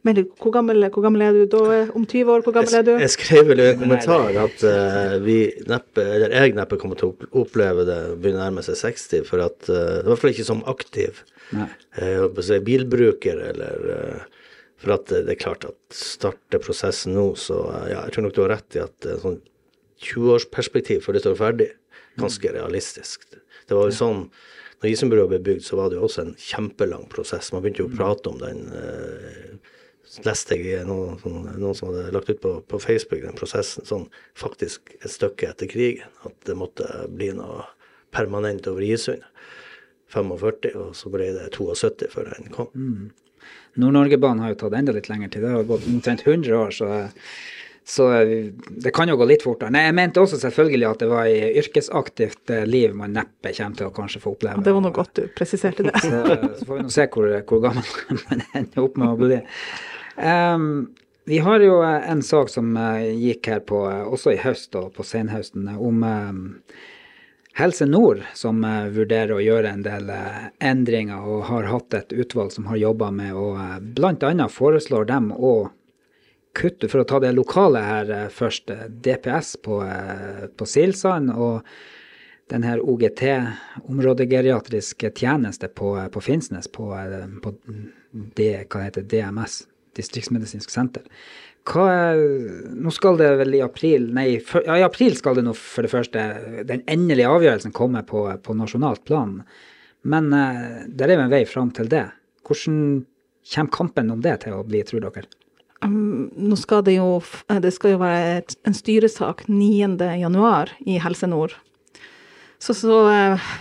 Men 0.07 0.17
hvor 0.41 0.53
gammel, 0.53 0.87
hvor 0.89 1.03
gammel, 1.05 1.21
er 1.27 1.35
du 1.35 1.43
da? 1.51 1.81
Om 1.93 2.07
20 2.09 2.33
år, 2.33 2.43
hvor 2.45 2.55
gammel 2.55 2.77
er 2.79 2.85
du? 2.87 2.91
Jeg, 3.03 3.13
skrev 3.13 3.51
vel 3.51 3.61
i 3.61 3.67
en 3.69 3.81
kommentar 3.83 4.37
at 4.43 4.63
uh, 4.65 5.17
vi 5.21 5.37
neppe, 5.69 6.05
eller 6.17 6.33
jeg 6.33 6.55
neppe 6.57 6.79
kommer 6.81 6.97
til 6.97 7.11
å 7.11 7.43
oppleve 7.43 7.85
det 7.85 7.99
begynne 8.15 8.41
å 8.41 8.47
nærme 8.47 8.63
seg 8.65 8.79
60, 8.79 9.27
for 9.29 9.45
at 9.45 9.69
uh, 9.69 9.99
I 10.01 10.07
hvert 10.09 10.23
fall 10.23 10.33
ikke 10.33 10.47
som 10.47 10.63
aktiv 10.71 11.21
uh, 11.53 12.61
bilbruker 12.65 13.43
eller 13.51 14.25
For 14.81 14.95
at 14.95 15.11
det 15.13 15.35
er 15.35 15.41
klart 15.43 15.67
at 15.69 15.77
starter 15.93 16.63
prosessen 16.63 17.13
nå, 17.13 17.27
så 17.37 17.59
ja, 17.85 17.99
jeg 17.99 18.15
tror 18.15 18.25
nok 18.25 18.33
du 18.37 18.41
har 18.41 18.55
rett 18.55 18.79
i 18.79 18.81
at 18.81 19.09
sånn 19.21 19.37
20-årsperspektiv 20.01 21.03
før 21.05 21.13
det 21.13 21.21
står 21.21 21.37
ferdig, 21.37 21.67
ganske 22.17 22.49
mm. 22.49 22.55
realistisk. 22.57 23.27
Det 23.69 23.77
var 23.77 23.91
jo 23.91 23.99
sånn 23.99 24.23
når 24.81 24.89
Isenbrua 24.89 25.27
ble 25.29 25.37
bygd, 25.45 25.61
så 25.61 25.77
var 25.77 25.91
det 25.91 25.99
jo 25.99 26.07
også 26.07 26.23
en 26.23 26.33
kjempelang 26.41 27.05
prosess. 27.11 27.51
Man 27.53 27.61
begynte 27.61 27.83
jo 27.83 27.91
å 27.91 27.91
mm. 27.91 27.99
prate 27.99 28.31
om 28.31 28.41
den 28.41 28.63
leste 30.25 30.57
jeg 30.59 30.87
noen, 30.89 31.17
noen 31.23 31.77
som 31.77 31.91
hadde 31.91 32.11
lagt 32.15 32.29
ut 32.31 32.41
på, 32.43 32.57
på, 32.67 32.79
Facebook 32.83 33.23
den 33.23 33.37
prosessen 33.37 33.87
sånn 33.87 34.07
faktisk 34.37 34.93
et 34.99 35.11
stykke 35.13 35.53
etter 35.53 35.69
krigen. 35.71 36.11
At 36.27 36.35
det 36.47 36.57
måtte 36.59 36.87
bli 37.11 37.31
noe 37.37 37.65
permanent 38.11 38.67
over 38.67 38.83
Isund. 38.83 39.23
45, 40.11 40.75
og 40.75 40.91
så 40.97 41.09
ble 41.13 41.31
det 41.37 41.47
72 41.55 42.11
før 42.11 42.33
den 42.33 42.51
kom. 42.51 42.67
Mm. 42.75 43.11
Nord-Norgebanen 43.79 44.43
har 44.43 44.53
jo 44.53 44.59
tatt 44.65 44.75
enda 44.77 44.93
litt 44.95 45.07
lengre 45.07 45.29
tid. 45.31 45.45
Det 45.45 45.55
har 45.55 45.67
gått 45.69 45.87
omtrent 45.87 46.25
100 46.27 46.57
år, 46.57 46.73
så, 46.75 46.89
så, 47.87 48.09
det 48.83 48.91
kan 48.95 49.09
jo 49.09 49.15
gå 49.19 49.27
litt 49.29 49.45
fortere. 49.45 49.71
Nei, 49.73 49.85
jeg 49.87 49.95
mente 49.97 50.23
også 50.23 50.41
selvfølgelig 50.41 50.89
at 50.89 51.05
det 51.05 51.09
var 51.11 51.29
i 51.31 51.53
yrkesaktivt 51.61 52.53
eh, 52.53 52.67
liv 52.67 52.97
man 52.97 53.15
neppe 53.15 53.53
kommer 53.55 53.79
til 53.79 53.87
å 53.87 53.95
kanskje 53.95 54.23
få 54.25 54.35
oppleve. 54.35 54.65
det 54.65 54.75
var 54.75 54.83
noe 54.83 54.95
godt 54.95 55.15
du 55.21 55.23
presiserte 55.37 55.87
det. 55.87 55.95
så, 56.03 56.21
så, 56.59 56.67
får 56.67 56.81
vi 56.81 56.85
nå 56.89 56.93
se 56.97 57.07
hvor, 57.15 57.31
hvor 57.47 57.63
gammel 57.63 57.95
man 58.27 58.45
ender 58.51 58.83
opp 58.83 58.99
med 58.99 59.07
å 59.07 59.17
bli. 59.23 59.41
Um, 60.21 60.93
vi 61.25 61.37
har 61.41 61.59
jo 61.65 61.81
en 61.81 62.21
sak 62.25 62.49
som 62.49 62.75
uh, 62.77 63.01
gikk 63.01 63.47
her 63.49 63.61
på, 63.65 63.83
uh, 63.89 64.07
også 64.09 64.35
i 64.35 64.41
høst 64.41 64.75
og 64.77 64.91
på 64.97 65.05
senhøsten, 65.05 65.69
om 65.77 66.03
um, 66.03 66.41
Helse 67.53 67.85
Nord 67.85 68.23
som 68.33 68.63
eh, 68.63 68.87
vurderer 68.95 69.35
å 69.35 69.43
gjøre 69.43 69.73
en 69.75 69.83
del 69.83 70.09
eh, 70.13 70.43
endringer, 70.63 71.19
og 71.27 71.49
har 71.49 71.67
hatt 71.67 71.97
et 71.97 72.13
utvalg 72.15 72.53
som 72.55 72.69
har 72.71 72.79
jobba 72.79 73.11
med 73.11 73.35
å 73.35 73.47
eh, 73.59 73.79
bl.a. 73.81 74.47
foreslår 74.47 75.09
dem 75.09 75.31
å 75.35 75.55
kutte, 76.55 76.87
for 76.87 77.03
å 77.03 77.07
ta 77.07 77.19
det 77.23 77.33
lokale 77.35 77.83
her 77.83 78.13
eh, 78.15 78.29
først, 78.31 78.71
eh, 78.71 78.87
DPS 78.87 79.57
på, 79.67 79.81
eh, 79.83 80.45
på 80.55 80.67
Silsand 80.67 81.33
og 81.35 81.67
den 82.51 82.63
her 82.67 82.79
OGT, 82.83 83.25
områdegeriatriske 83.83 85.11
tjeneste 85.19 85.67
på, 85.67 85.97
eh, 85.99 86.07
på 86.11 86.23
Finnsnes, 86.23 86.71
på, 86.71 86.87
eh, 86.95 87.27
på 87.43 87.55
det, 88.39 88.53
hva 88.71 88.87
heter 88.87 89.03
DMS, 89.03 89.65
distriktsmedisinsk 89.97 90.71
senter. 90.71 91.03
Hva, 91.67 92.15
nå 92.73 92.91
skal 92.93 93.19
det 93.19 93.27
vel 93.37 93.53
i 93.53 93.61
april 93.61 94.07
Nei, 94.17 94.39
for, 94.41 94.65
ja, 94.65 94.79
i 94.81 94.85
april 94.85 95.13
skal 95.13 95.37
det 95.37 95.43
nå 95.45 95.53
for 95.53 95.85
det 95.85 95.91
første 95.91 96.23
den 96.65 96.81
endelige 96.89 97.29
avgjørelsen 97.29 97.75
komme 97.75 98.01
på, 98.07 98.23
på 98.41 98.55
nasjonalt 98.57 99.03
plan. 99.05 99.41
Men 100.01 100.31
eh, 100.33 100.87
det 100.89 101.05
er 101.05 101.15
jo 101.15 101.25
en 101.27 101.33
vei 101.33 101.43
fram 101.45 101.69
til 101.75 101.89
det. 101.91 102.07
Hvordan 102.47 102.79
kommer 103.53 103.75
kampen 103.77 104.13
om 104.13 104.23
det 104.25 104.39
til 104.45 104.57
å 104.57 104.65
bli, 104.65 104.81
tror 104.87 105.05
dere? 105.05 105.29
Um, 105.85 106.29
nå 106.37 106.57
skal 106.61 106.83
det 106.85 106.93
jo 106.99 107.15
eh, 107.49 107.57
Det 107.61 107.71
skal 107.73 107.95
jo 107.95 108.01
være 108.03 108.33
et, 108.41 108.53
en 108.69 108.75
styresak 108.77 109.47
9. 109.49 109.97
januar 110.21 110.73
i 110.85 110.97
Helse 111.01 111.29
Nord. 111.29 111.55
Så, 112.61 112.73
så 112.77 113.03
uh, 113.09 113.53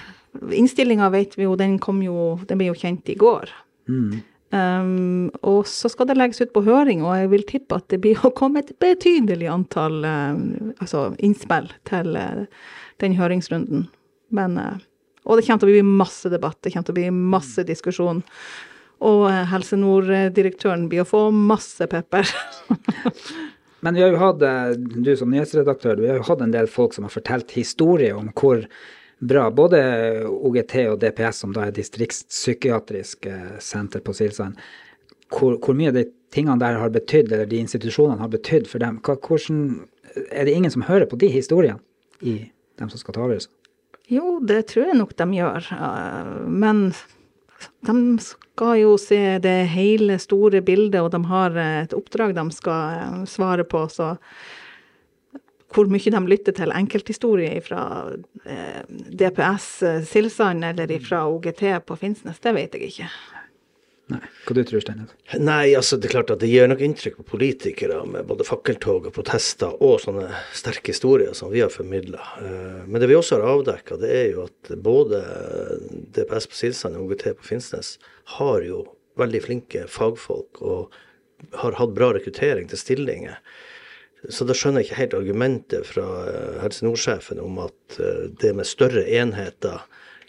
innstillinga 0.52 1.08
vet 1.12 1.36
vi 1.38 1.46
jo, 1.46 1.54
den 1.56 1.78
kom 1.80 2.02
jo 2.04 2.38
Den 2.48 2.60
ble 2.60 2.72
jo 2.72 2.80
kjent 2.80 3.08
i 3.12 3.16
går. 3.20 3.52
Um, 4.50 5.28
og 5.46 5.62
så 5.70 5.86
skal 5.92 6.08
det 6.10 6.16
legges 6.18 6.42
ut 6.42 6.52
på 6.54 6.64
høring, 6.66 7.04
og 7.06 7.14
jeg 7.14 7.30
vil 7.30 7.44
tippe 7.46 7.76
at 7.78 7.86
det 7.92 8.00
blir 8.02 8.18
å 8.26 8.32
komme 8.34 8.64
et 8.64 8.72
betydelig 8.82 9.46
antall 9.50 10.00
um, 10.02 10.72
altså 10.82 11.12
innspill 11.22 11.70
til 11.86 12.18
uh, 12.18 12.48
den 13.02 13.14
høringsrunden. 13.18 13.86
Men, 14.34 14.58
uh, 14.58 14.80
og 15.22 15.38
det 15.38 15.46
kommer 15.46 15.62
til 15.62 15.70
å 15.70 15.76
bli 15.76 15.86
masse 15.86 16.32
debatt, 16.32 16.58
det 16.64 16.74
kommer 16.74 16.90
til 16.90 16.96
å 16.96 17.00
bli 17.00 17.22
masse 17.36 17.66
diskusjon. 17.68 18.24
Og 19.06 19.22
uh, 19.30 19.44
Helse 19.52 19.78
Nord-direktøren 19.78 20.88
blir 20.90 21.04
å 21.04 21.10
få 21.12 21.28
masse 21.30 21.86
pepper. 21.90 22.34
Men 23.80 23.96
vi 23.96 24.02
har 24.04 24.12
jo 24.12 24.20
hatt, 24.20 24.42
eh, 24.44 24.72
du 24.76 25.14
som 25.16 25.30
nyhetsredaktør, 25.32 26.00
vi 26.02 26.10
har 26.10 26.20
jo 26.20 26.26
hatt 26.28 26.42
en 26.44 26.52
del 26.52 26.68
folk 26.68 26.92
som 26.92 27.06
har 27.06 27.14
fortalt 27.14 27.54
historier 27.56 28.16
om 28.16 28.28
hvor 28.36 28.66
bra 29.20 29.50
både 29.52 29.80
OGT 30.28 30.76
og 30.90 31.00
DPS, 31.02 31.42
som 31.44 31.52
da 31.56 31.66
er 31.68 31.76
distriktspsykiatrisk 31.76 33.28
eh, 33.28 33.58
senter 33.62 34.02
på 34.04 34.14
Silsand, 34.16 34.58
hvor, 35.30 35.58
hvor 35.60 35.76
mye 35.76 35.92
de 35.94 36.06
tingene 36.34 36.58
der 36.62 36.78
har 36.80 36.92
betydd, 36.94 37.30
eller 37.32 37.48
de 37.50 37.60
institusjonene 37.60 38.22
har 38.22 38.32
betydd 38.32 38.68
for 38.70 38.82
dem. 38.82 38.98
Hvordan, 39.04 39.62
er 40.30 40.48
det 40.48 40.56
ingen 40.56 40.72
som 40.72 40.86
hører 40.88 41.08
på 41.10 41.18
de 41.20 41.30
historiene 41.30 41.80
i 42.20 42.50
dem 42.80 42.90
som 42.90 43.00
skal 43.00 43.16
ta 43.16 43.24
avgjørelser? 43.26 43.52
Jo, 44.10 44.38
det 44.42 44.64
tror 44.72 44.88
jeg 44.88 44.98
nok 44.98 45.14
de 45.18 45.26
gjør. 45.38 45.68
eh, 45.76 46.46
Men 46.48 46.88
de 47.86 47.96
skal 48.24 48.78
jo 48.80 48.96
se 48.98 49.38
det 49.38 49.58
hele 49.74 50.18
store 50.18 50.62
bildet, 50.64 51.00
og 51.00 51.12
de 51.12 51.20
har 51.28 51.56
eh, 51.56 51.82
et 51.84 51.94
oppdrag 51.96 52.34
de 52.34 52.48
skal 52.56 53.26
svare 53.30 53.64
på, 53.68 53.84
så 53.92 54.16
hvor 55.70 55.90
mye 55.90 56.12
de 56.12 56.20
lytter 56.26 56.56
til 56.56 56.72
enkelthistorier 56.74 57.60
fra 57.64 57.82
eh, 58.44 58.80
DPS 58.90 59.68
eh, 59.86 60.00
Silsand 60.06 60.66
eller 60.66 60.96
fra 61.04 61.26
OGT 61.30 61.62
på 61.86 61.98
Finnsnes, 62.00 62.40
det 62.42 62.54
vet 62.56 62.74
jeg 62.74 62.90
ikke. 62.90 63.10
Nei, 64.10 64.24
hva 64.42 64.54
du 64.56 64.64
tror 64.66 64.82
Steinar? 64.82 65.10
Nei, 65.38 65.70
altså 65.78 65.94
det 65.94 66.08
er 66.08 66.14
klart 66.16 66.32
at 66.34 66.40
det 66.42 66.50
gjør 66.50 66.72
nok 66.72 66.80
inntrykk 66.82 67.20
på 67.20 67.26
politikere 67.36 68.00
med 68.10 68.26
både 68.26 68.46
fakkeltog 68.48 69.06
og 69.06 69.14
protester 69.14 69.76
og 69.86 70.00
sånne 70.02 70.26
sterke 70.56 70.90
historier 70.90 71.36
som 71.38 71.52
vi 71.52 71.62
har 71.62 71.70
formidla. 71.70 72.24
Men 72.88 72.98
det 72.98 73.06
vi 73.06 73.14
også 73.14 73.38
har 73.38 73.52
avdekka, 73.52 74.00
det 74.02 74.10
er 74.10 74.26
jo 74.32 74.48
at 74.48 74.72
både 74.82 75.22
DPS 76.16 76.50
på 76.50 76.58
Silsand 76.58 76.98
og 76.98 77.06
OGT 77.06 77.28
på 77.38 77.52
Finnsnes 77.52 78.00
har 78.34 78.66
jo 78.66 78.82
veldig 79.20 79.44
flinke 79.46 79.86
fagfolk 79.86 80.58
og 80.58 80.98
har 81.62 81.78
hatt 81.78 81.94
bra 81.94 82.10
rekruttering 82.16 82.66
til 82.70 82.82
stillinger. 82.82 83.38
Så 84.28 84.44
da 84.44 84.52
skjønner 84.56 84.80
jeg 84.82 84.90
ikke 84.90 84.98
helt 84.98 85.14
argumentet 85.16 85.86
fra 85.88 86.04
eh, 86.28 86.56
Helse 86.60 86.84
Nord-sjefen 86.84 87.38
om 87.40 87.58
at 87.64 87.96
eh, 88.02 88.26
det 88.42 88.52
med 88.56 88.66
større 88.68 89.04
enheter 89.08 89.78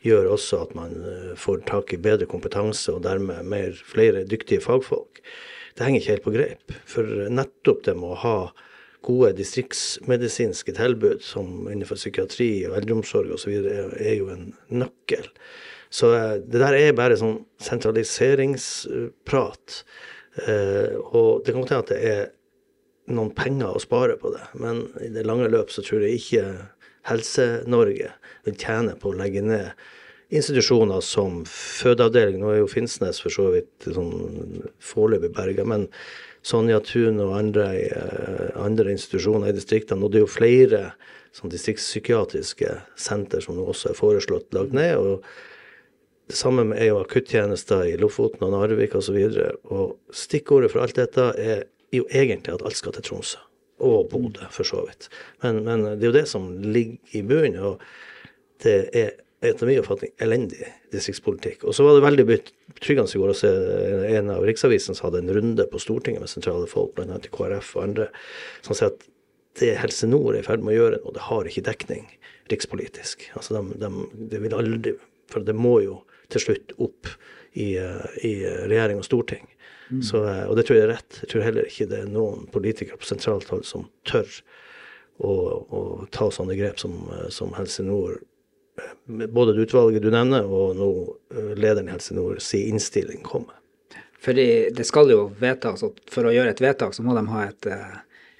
gjør 0.06 0.26
også 0.38 0.56
at 0.66 0.72
man 0.78 0.92
eh, 1.04 1.34
får 1.40 1.58
tak 1.68 1.94
i 1.94 2.02
bedre 2.02 2.26
kompetanse 2.30 2.92
og 2.94 3.04
dermed 3.04 3.46
mer, 3.52 3.72
flere 3.76 4.24
dyktige 4.24 4.62
fagfolk. 4.64 5.22
Det 5.76 5.84
henger 5.84 6.00
ikke 6.00 6.12
helt 6.14 6.28
på 6.28 6.36
greip. 6.38 6.66
For 6.88 7.04
nettopp 7.32 7.80
det 7.88 7.96
med 8.00 8.10
å 8.14 8.22
ha 8.24 8.38
gode 9.04 9.38
distriktsmedisinske 9.40 10.72
tilbud 10.78 11.20
som 11.26 11.48
innenfor 11.68 11.98
psykiatri 12.00 12.66
og 12.70 12.76
eldreomsorg 12.80 13.30
osv. 13.36 13.52
Er, 13.66 14.16
jo 14.16 14.28
en 14.32 14.46
nøkkel. 14.72 15.26
Så 15.92 16.06
det 16.46 16.60
der 16.62 16.76
er 16.78 16.94
bare 16.96 17.18
sånn 17.20 17.40
sentraliseringsprat. 17.66 19.66
Og 20.38 21.42
det 21.42 21.50
kan 21.50 21.62
godt 21.64 21.74
hende 21.74 21.82
at 21.82 21.92
det 21.92 22.02
er 22.12 22.22
noen 23.10 23.32
penger 23.36 23.76
å 23.76 23.82
spare 23.82 24.18
på 24.20 24.34
det, 24.36 24.44
men 24.62 24.86
i 25.02 25.10
det 25.14 25.26
lange 25.26 25.50
løp 25.50 25.74
så 25.74 25.84
tror 25.86 26.06
jeg 26.06 26.20
ikke 26.20 26.46
Helse-Norge 27.10 28.12
vil 28.46 28.58
tjene 28.62 28.94
på 29.00 29.12
å 29.12 29.18
legge 29.18 29.42
ned 29.46 29.72
institusjoner 30.32 31.02
som 31.04 31.42
fødeavdeling. 31.50 32.40
Nå 32.40 32.52
er 32.54 32.60
jo 32.62 32.70
Finnsnes 32.72 33.20
for 33.20 33.34
så 33.34 33.50
vidt 33.56 33.88
sånn 33.90 34.62
foreløpig 34.80 35.34
berga, 35.36 35.66
men 35.68 35.90
Sonja 36.46 36.80
Thun 36.86 37.20
og 37.22 37.36
andre, 37.38 37.66
eh, 37.84 38.52
andre 38.58 38.94
institusjoner 38.96 39.52
i 39.52 39.58
distriktene, 39.58 40.04
og 40.04 40.14
det 40.14 40.22
er 40.22 40.26
jo 40.26 40.32
flere 40.32 40.84
sånn 41.36 41.52
distriktspsykiatriske 41.52 42.78
senter 43.00 43.44
som 43.44 43.58
nå 43.58 43.68
også 43.72 43.92
er 43.92 44.00
foreslått 44.00 44.54
lagt 44.54 44.74
ned. 44.74 44.98
og 44.98 45.24
det 46.32 46.38
samme 46.38 46.64
er 46.78 46.88
jo 46.88 47.02
akuttjenester 47.02 47.84
i 47.90 47.98
Lofoten 48.00 48.46
og 48.46 48.54
Narvik 48.54 48.94
osv. 48.96 49.18
Og, 49.20 49.34
så 49.34 49.52
og 49.68 50.16
stikkordet 50.16 50.72
for 50.72 50.86
alt 50.86 50.96
dette 50.96 51.26
er 51.36 51.66
jo 51.92 52.06
egentlig 52.08 52.56
at 52.56 52.64
alt 52.66 52.80
skal 52.80 52.96
til 52.96 53.08
Tromsø. 53.10 53.42
Og 53.82 54.10
Bodø, 54.12 54.46
for 54.54 54.68
så 54.68 54.84
vidt. 54.86 55.10
Men, 55.42 55.64
men 55.66 55.86
det 55.90 56.06
er 56.06 56.12
jo 56.12 56.20
det 56.20 56.28
som 56.30 56.52
ligger 56.62 57.18
i 57.18 57.24
bunnen. 57.26 57.58
Og 57.66 57.82
det 58.62 58.78
er 58.94 59.16
etter 59.42 59.66
min 59.66 59.80
oppfatning 59.82 60.12
elendig 60.22 60.68
distriktspolitikk. 60.94 61.64
Og 61.66 61.74
så 61.74 61.86
var 61.86 61.98
det 61.98 62.04
veldig 62.06 62.26
betryggende 62.30 63.10
i 63.10 63.22
går 63.22 63.32
å 63.34 63.38
se 63.40 63.50
en 64.12 64.30
av 64.30 64.46
riksavisene 64.46 65.02
hadde 65.02 65.24
en 65.24 65.34
runde 65.34 65.66
på 65.72 65.82
Stortinget 65.82 66.22
med 66.22 66.30
sentrale 66.30 66.70
folk, 66.70 66.94
bl.a. 66.98 67.18
KrF 67.34 67.72
og 67.80 67.88
andre, 67.88 68.08
som 68.62 68.78
sier 68.78 68.94
at 68.94 69.08
det 69.60 69.74
Helse 69.82 70.08
Nord 70.08 70.36
er 70.36 70.44
i 70.44 70.48
ferd 70.48 70.62
med 70.64 70.76
å 70.76 70.78
gjøre 70.78 71.02
nå, 71.02 71.14
det 71.16 71.26
har 71.26 71.50
ikke 71.50 71.66
dekning 71.66 72.06
rikspolitisk. 72.54 73.26
Altså 73.40 73.58
de, 73.58 73.80
de, 73.82 73.90
det 74.32 74.44
vil 74.44 74.56
aldri 74.56 74.96
For 75.32 75.44
det 75.48 75.56
må 75.56 75.78
jo 75.80 76.02
til 76.32 76.44
slutt 76.44 76.74
opp 76.84 77.08
i, 77.56 77.78
eh, 77.80 78.08
i 78.28 78.34
regjering 78.46 79.00
og 79.00 79.08
storting. 79.08 79.46
Så, 80.00 80.24
eh, 80.24 80.44
og 80.48 80.56
det 80.56 80.66
tror 80.68 80.78
jeg 80.78 80.88
er 80.88 80.94
rett. 80.96 81.22
Jeg 81.24 81.32
tror 81.34 81.46
heller 81.46 81.68
ikke 81.68 81.88
det 81.92 82.04
er 82.04 82.12
noen 82.12 82.46
politikere 82.54 83.00
på 83.00 83.08
sentralt 83.10 83.50
hold 83.52 83.66
som 83.68 83.88
tør 84.08 84.30
å, 85.20 85.32
å 85.32 85.82
ta 86.16 86.30
sånne 86.32 86.56
grep 86.60 86.80
som, 86.80 86.96
eh, 87.12 87.28
som 87.34 87.52
Helse 87.58 87.84
Nord 87.86 88.22
eh, 88.80 89.28
Både 89.28 89.56
det 89.56 89.68
utvalget 89.68 90.06
du 90.06 90.12
nevner, 90.14 90.48
og 90.48 90.78
nå 90.80 90.92
lederen 91.60 91.90
i 91.90 91.96
Helse 91.96 92.16
Nord 92.16 92.40
si 92.44 92.64
innstilling 92.72 93.20
kommer. 93.28 93.58
For 94.22 94.38
det 94.38 94.86
skal 94.86 95.10
jo 95.10 95.26
vedtas, 95.42 95.82
og 95.84 95.98
for 96.10 96.30
å 96.30 96.34
gjøre 96.34 96.54
et 96.54 96.62
vedtak 96.62 96.94
så 96.94 97.04
må 97.04 97.16
de 97.18 97.24
ha 97.32 97.48
et, 97.48 97.68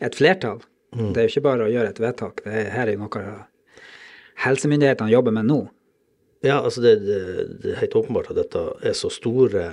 et 0.06 0.18
flertall. 0.18 0.62
Det 0.94 1.18
er 1.18 1.26
jo 1.26 1.32
ikke 1.34 1.48
bare 1.48 1.66
å 1.66 1.72
gjøre 1.72 1.90
et 1.90 2.02
vedtak. 2.04 2.44
Det 2.46 2.54
er, 2.54 2.68
her 2.76 2.92
er 2.92 2.94
jo 2.94 3.08
noe 3.08 3.24
helsemyndighetene 4.46 5.10
jobber 5.10 5.34
med 5.36 5.50
nå. 5.50 5.60
Ja, 6.46 6.60
altså 6.62 6.82
det, 6.86 6.96
det, 7.06 7.20
det 7.62 7.74
er 7.74 7.82
helt 7.84 7.98
åpenbart 7.98 8.32
at 8.34 8.40
dette 8.40 8.64
er 8.86 8.96
så 8.98 9.12
store 9.14 9.72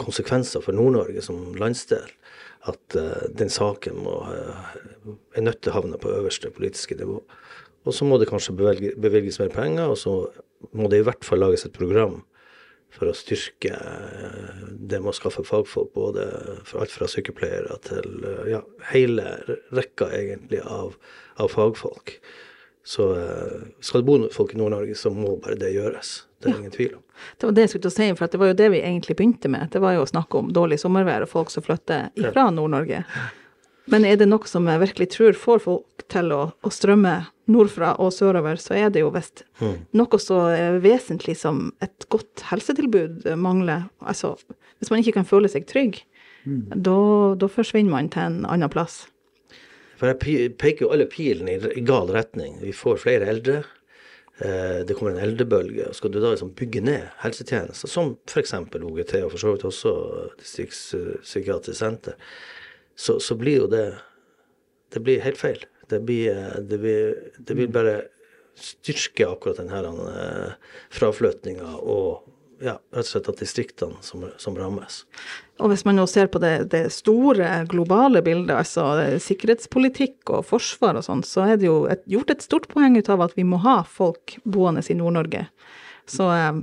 konsekvenser 0.00 0.64
for 0.64 0.76
Nord-Norge 0.76 1.22
som 1.24 1.54
landsdel 1.58 2.08
at 2.70 2.96
eh, 2.98 3.26
den 3.38 3.50
saken 3.52 3.98
må, 4.04 4.20
eh, 4.32 5.16
er 5.36 5.44
nødt 5.46 5.62
til 5.62 5.72
å 5.72 5.78
havne 5.80 6.00
på 6.02 6.12
øverste 6.12 6.52
politiske 6.54 6.98
nivå. 6.98 7.20
Og 7.86 7.94
så 7.94 8.06
må 8.06 8.18
det 8.18 8.30
kanskje 8.30 8.56
bevilges 8.56 9.38
mer 9.38 9.52
penger, 9.54 9.92
og 9.92 10.00
så 10.00 10.16
må 10.74 10.90
det 10.90 11.00
i 11.00 11.06
hvert 11.06 11.26
fall 11.26 11.44
lages 11.44 11.66
et 11.68 11.76
program 11.76 12.24
for 12.96 13.10
å 13.10 13.14
styrke 13.16 13.76
eh, 13.76 14.64
det 14.72 14.98
med 15.02 15.12
å 15.12 15.16
skaffe 15.16 15.44
fagfolk, 15.46 15.92
både 15.94 16.26
for 16.66 16.82
alt 16.82 16.94
fra 16.94 17.08
sykepleiere 17.10 17.78
til 17.86 18.26
ja, 18.50 18.64
hele 18.90 19.38
rekka 19.74 20.10
egentlig 20.16 20.62
av, 20.64 20.96
av 21.42 21.52
fagfolk. 21.54 22.16
Så 22.86 23.08
eh, 23.18 23.66
skal 23.82 24.02
det 24.02 24.06
bo 24.06 24.18
folk 24.30 24.54
i 24.54 24.60
Nord-Norge, 24.60 24.94
så 24.98 25.10
må 25.10 25.34
bare 25.42 25.58
det 25.58 25.72
gjøres. 25.74 26.20
Det 26.38 26.52
er 26.52 26.60
ingen 26.60 26.74
tvil 26.74 26.92
om. 26.98 27.02
Det 27.40 27.48
var 27.48 27.56
det 27.56 27.64
jeg 27.64 27.72
skulle 27.72 27.90
si, 27.90 28.06
for 28.14 28.30
det 28.30 28.38
var 28.38 28.52
jo 28.52 28.58
det 28.60 28.68
vi 28.76 28.82
egentlig 28.84 29.16
begynte 29.18 29.50
med. 29.50 29.70
Det 29.72 29.80
var 29.82 29.96
jo 29.96 30.04
å 30.04 30.10
snakke 30.10 30.38
om 30.38 30.52
dårlig 30.54 30.78
sommervær 30.82 31.24
og 31.24 31.32
folk 31.32 31.50
som 31.50 31.64
flytter 31.66 32.12
ifra 32.20 32.46
Nord-Norge. 32.54 33.02
Men 33.90 34.06
er 34.06 34.18
det 34.18 34.28
noe 34.28 34.46
som 34.50 34.66
jeg 34.70 34.82
virkelig 34.82 35.08
tror 35.14 35.38
får 35.38 35.62
folk 35.64 36.04
til 36.10 36.30
å, 36.34 36.40
å 36.62 36.70
strømme 36.74 37.16
nordfra 37.50 37.92
og 38.02 38.12
sørover, 38.14 38.58
så 38.58 38.74
er 38.78 38.90
det 38.94 39.02
jo 39.04 39.10
visst 39.14 39.44
noe 39.94 40.18
så 40.22 40.40
eh, 40.54 40.78
vesentlig 40.82 41.36
som 41.38 41.68
et 41.82 42.06
godt 42.12 42.42
helsetilbud 42.50 43.26
mangler. 43.38 43.86
Altså, 44.02 44.34
hvis 44.78 44.90
man 44.92 45.02
ikke 45.02 45.18
kan 45.20 45.28
føle 45.28 45.50
seg 45.50 45.66
trygg, 45.70 46.02
da, 46.46 46.98
da 47.34 47.50
forsvinner 47.50 47.90
man 47.90 48.10
til 48.14 48.22
en 48.22 48.42
annen 48.46 48.70
plass. 48.70 49.06
For 49.96 50.12
jeg 50.12 50.52
peker 50.60 50.86
jo 50.86 50.92
alle 50.92 51.08
pilene 51.08 51.56
i 51.56 51.84
gal 51.86 52.10
retning. 52.12 52.58
Vi 52.60 52.74
får 52.76 53.00
flere 53.04 53.28
eldre. 53.32 53.62
eh, 54.38 54.84
det 54.84 54.94
kommer 54.94 55.14
en 55.14 55.24
eldrebølge, 55.24 55.94
skal 55.96 56.12
du 56.12 56.20
da 56.20 56.34
liksom 56.34 56.52
bygge 56.54 56.82
ned 56.84 57.06
helsetjenester, 57.22 57.88
som 57.88 58.18
f.eks. 58.28 58.52
OGT, 58.52 59.14
og 59.24 59.30
for 59.32 59.40
så 59.40 59.54
vidt 59.54 59.64
også 59.64 59.94
distriktspsykiatrisk 60.42 61.78
senter, 61.78 62.18
så, 62.96 63.16
så 63.20 63.36
blir 63.36 63.64
jo 63.64 63.72
det 63.72 63.86
Det 64.92 65.00
blir 65.02 65.20
helt 65.20 65.36
feil. 65.36 65.64
Det, 65.90 65.98
blir, 66.06 66.30
eh, 66.30 66.60
det, 66.62 66.78
blir, 66.78 67.16
det 67.38 67.54
blir 67.54 67.72
bare 67.72 67.96
styrke 68.56 69.26
akkurat 69.28 69.58
denne 69.58 69.80
uh, 70.06 70.52
fraflyttinga 70.94 71.74
og 71.82 72.22
ja, 72.62 72.76
rett 72.94 73.04
og 73.04 73.08
slett 73.10 73.28
at 73.30 73.40
distriktene 73.42 74.00
som, 74.04 74.24
som, 74.40 74.56
rammes. 74.56 75.02
Og 75.60 75.72
hvis 75.72 75.84
man 75.88 75.98
nå 75.98 76.06
ser 76.08 76.30
på 76.32 76.40
det, 76.40 76.70
det 76.72 76.86
store 76.94 77.64
globale 77.70 78.22
bildet, 78.24 78.54
altså 78.56 79.18
sikkerhetspolitikk 79.22 80.32
og 80.32 80.46
forsvar 80.48 80.98
og 81.00 81.06
sånn, 81.06 81.24
så 81.26 81.46
er 81.50 81.60
det 81.60 81.68
jo 81.68 81.82
et, 81.92 82.04
gjort 82.08 82.32
et 82.32 82.44
stort 82.44 82.68
poeng 82.72 82.96
ut 82.96 83.10
av 83.12 83.26
at 83.26 83.36
vi 83.36 83.44
må 83.44 83.60
ha 83.64 83.82
folk 83.84 84.38
boende 84.44 84.84
i 84.88 84.96
Nord-Norge. 84.96 85.46
Så 86.08 86.30
eh, 86.32 86.62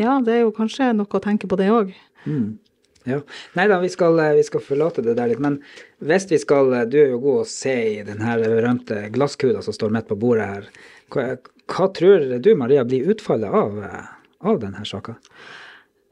ja, 0.00 0.18
det 0.24 0.36
er 0.38 0.44
jo 0.46 0.54
kanskje 0.56 0.92
noe 0.96 1.10
å 1.10 1.24
tenke 1.24 1.50
på 1.50 1.60
det 1.60 1.70
òg. 1.72 1.92
Mm. 2.24 2.56
Ja. 3.04 3.20
Nei 3.52 3.68
da, 3.68 3.82
vi 3.82 3.92
skal, 3.92 4.16
eh, 4.24 4.32
vi 4.38 4.46
skal, 4.48 4.64
forlate 4.64 5.04
det 5.04 5.18
der 5.18 5.28
litt. 5.28 5.44
Men 5.44 5.60
hvis 6.00 6.24
vi 6.30 6.40
skal 6.40 6.72
eh, 6.72 6.88
Du 6.88 6.96
er 7.02 7.12
jo 7.12 7.20
god 7.20 7.44
å 7.44 7.48
se 7.48 7.76
i 7.98 8.02
den 8.06 8.24
her 8.24 8.40
berømte 8.40 9.10
glasskula 9.12 9.60
som 9.64 9.76
står 9.76 9.92
midt 9.92 10.08
på 10.08 10.16
bordet 10.20 10.48
her. 10.48 10.68
Hva, 11.12 11.34
hva 11.68 11.88
tror 11.96 12.38
du, 12.40 12.54
Maria, 12.56 12.84
blir 12.88 13.12
utfallet 13.12 13.52
av 13.52 13.76
av 14.44 14.60
denne 14.62 14.84
saka? 14.88 15.16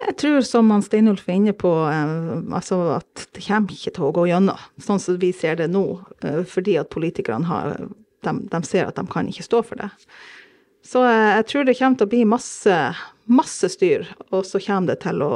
Jeg 0.03 0.17
tror, 0.19 0.41
som 0.43 0.71
han 0.75 0.83
Steinulf 0.83 1.29
er 1.29 1.39
inne 1.39 1.55
på, 1.55 1.71
eh, 1.87 2.55
altså 2.57 2.81
at 2.97 3.27
det 3.37 3.45
kommer 3.45 3.75
ikke 3.75 3.93
til 3.95 4.09
å 4.09 4.15
gå 4.17 4.27
gjennom, 4.33 4.63
sånn 4.83 5.03
som 5.03 5.19
vi 5.23 5.31
ser 5.37 5.61
det 5.61 5.69
nå. 5.71 5.85
Eh, 6.27 6.43
fordi 6.49 6.75
at 6.81 6.91
politikerne 6.91 7.47
har 7.47 7.77
de, 7.79 8.33
de, 8.51 8.63
ser 8.67 8.89
at 8.89 8.99
de 8.99 9.07
kan 9.11 9.29
ikke 9.31 9.47
stå 9.47 9.63
for 9.67 9.79
det. 9.79 9.91
Så 10.87 11.05
eh, 11.07 11.37
jeg 11.39 11.49
tror 11.53 11.69
det 11.69 11.77
kommer 11.79 12.01
til 12.01 12.09
å 12.09 12.13
bli 12.17 12.23
masse, 12.27 12.79
masse 13.31 13.71
styr, 13.77 14.09
og 14.31 14.43
så 14.49 14.63
kommer 14.63 14.93
det 14.93 15.05
til 15.07 15.23
å 15.23 15.33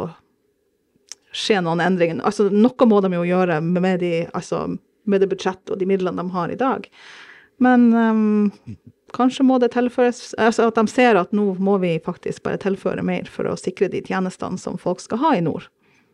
skje 1.36 1.60
noen 1.62 1.84
endringer. 1.84 2.24
Altså, 2.26 2.48
noe 2.50 2.90
må 2.90 3.00
de 3.04 3.12
jo 3.14 3.26
gjøre 3.28 3.60
med, 3.62 4.00
de, 4.02 4.12
altså, 4.34 4.64
med 5.06 5.22
det 5.22 5.30
budsjettet 5.30 5.74
og 5.74 5.78
de 5.78 5.88
midlene 5.88 6.22
de 6.22 6.34
har 6.34 6.50
i 6.50 6.58
dag. 6.58 6.88
Men 7.62 7.88
um, 7.94 8.76
Kanskje 9.16 9.46
må 9.46 9.58
det 9.62 9.70
tilføres 9.72 10.34
Altså 10.42 10.66
at 10.68 10.78
de 10.78 10.90
ser 10.90 11.16
at 11.16 11.32
nå 11.36 11.54
må 11.62 11.78
vi 11.82 11.94
faktisk 12.04 12.44
bare 12.46 12.60
tilføre 12.60 13.04
mer 13.06 13.28
for 13.32 13.48
å 13.48 13.56
sikre 13.60 13.88
de 13.92 14.02
tjenestene 14.04 14.60
som 14.60 14.78
folk 14.80 15.00
skal 15.00 15.22
ha 15.22 15.34
i 15.38 15.44
nord. 15.44 15.68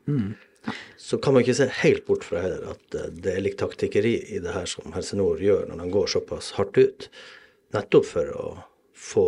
Mm. 0.07 0.35
Ja. 0.67 0.75
Så 1.01 1.19
kan 1.19 1.35
man 1.35 1.43
ikke 1.43 1.57
se 1.59 1.67
helt 1.81 2.05
bort 2.07 2.27
fra 2.27 2.43
heller 2.45 2.75
at 2.77 2.99
eh, 2.99 3.09
det 3.25 3.33
er 3.35 3.47
litt 3.47 3.59
taktikkeri 3.59 4.15
i 4.37 4.43
det 4.43 4.53
her 4.55 4.69
som 4.71 4.93
Helse 4.95 5.19
Nord 5.19 5.43
gjør 5.43 5.65
når 5.71 5.81
de 5.83 5.95
går 5.97 6.13
såpass 6.13 6.53
hardt 6.59 6.79
ut. 6.79 7.09
Nettopp 7.75 8.07
for 8.07 8.31
å 8.37 8.45
få 8.95 9.27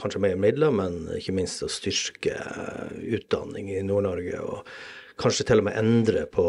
kanskje 0.00 0.22
mer 0.22 0.38
midler, 0.40 0.70
men 0.72 1.02
ikke 1.16 1.34
minst 1.34 1.64
å 1.66 1.70
styrke 1.72 2.36
eh, 2.36 2.94
utdanning 3.18 3.72
i 3.74 3.82
Nord-Norge. 3.86 4.44
Og 4.46 5.18
kanskje 5.20 5.48
til 5.50 5.64
og 5.64 5.66
med 5.66 5.80
endre 5.80 6.28
på 6.30 6.46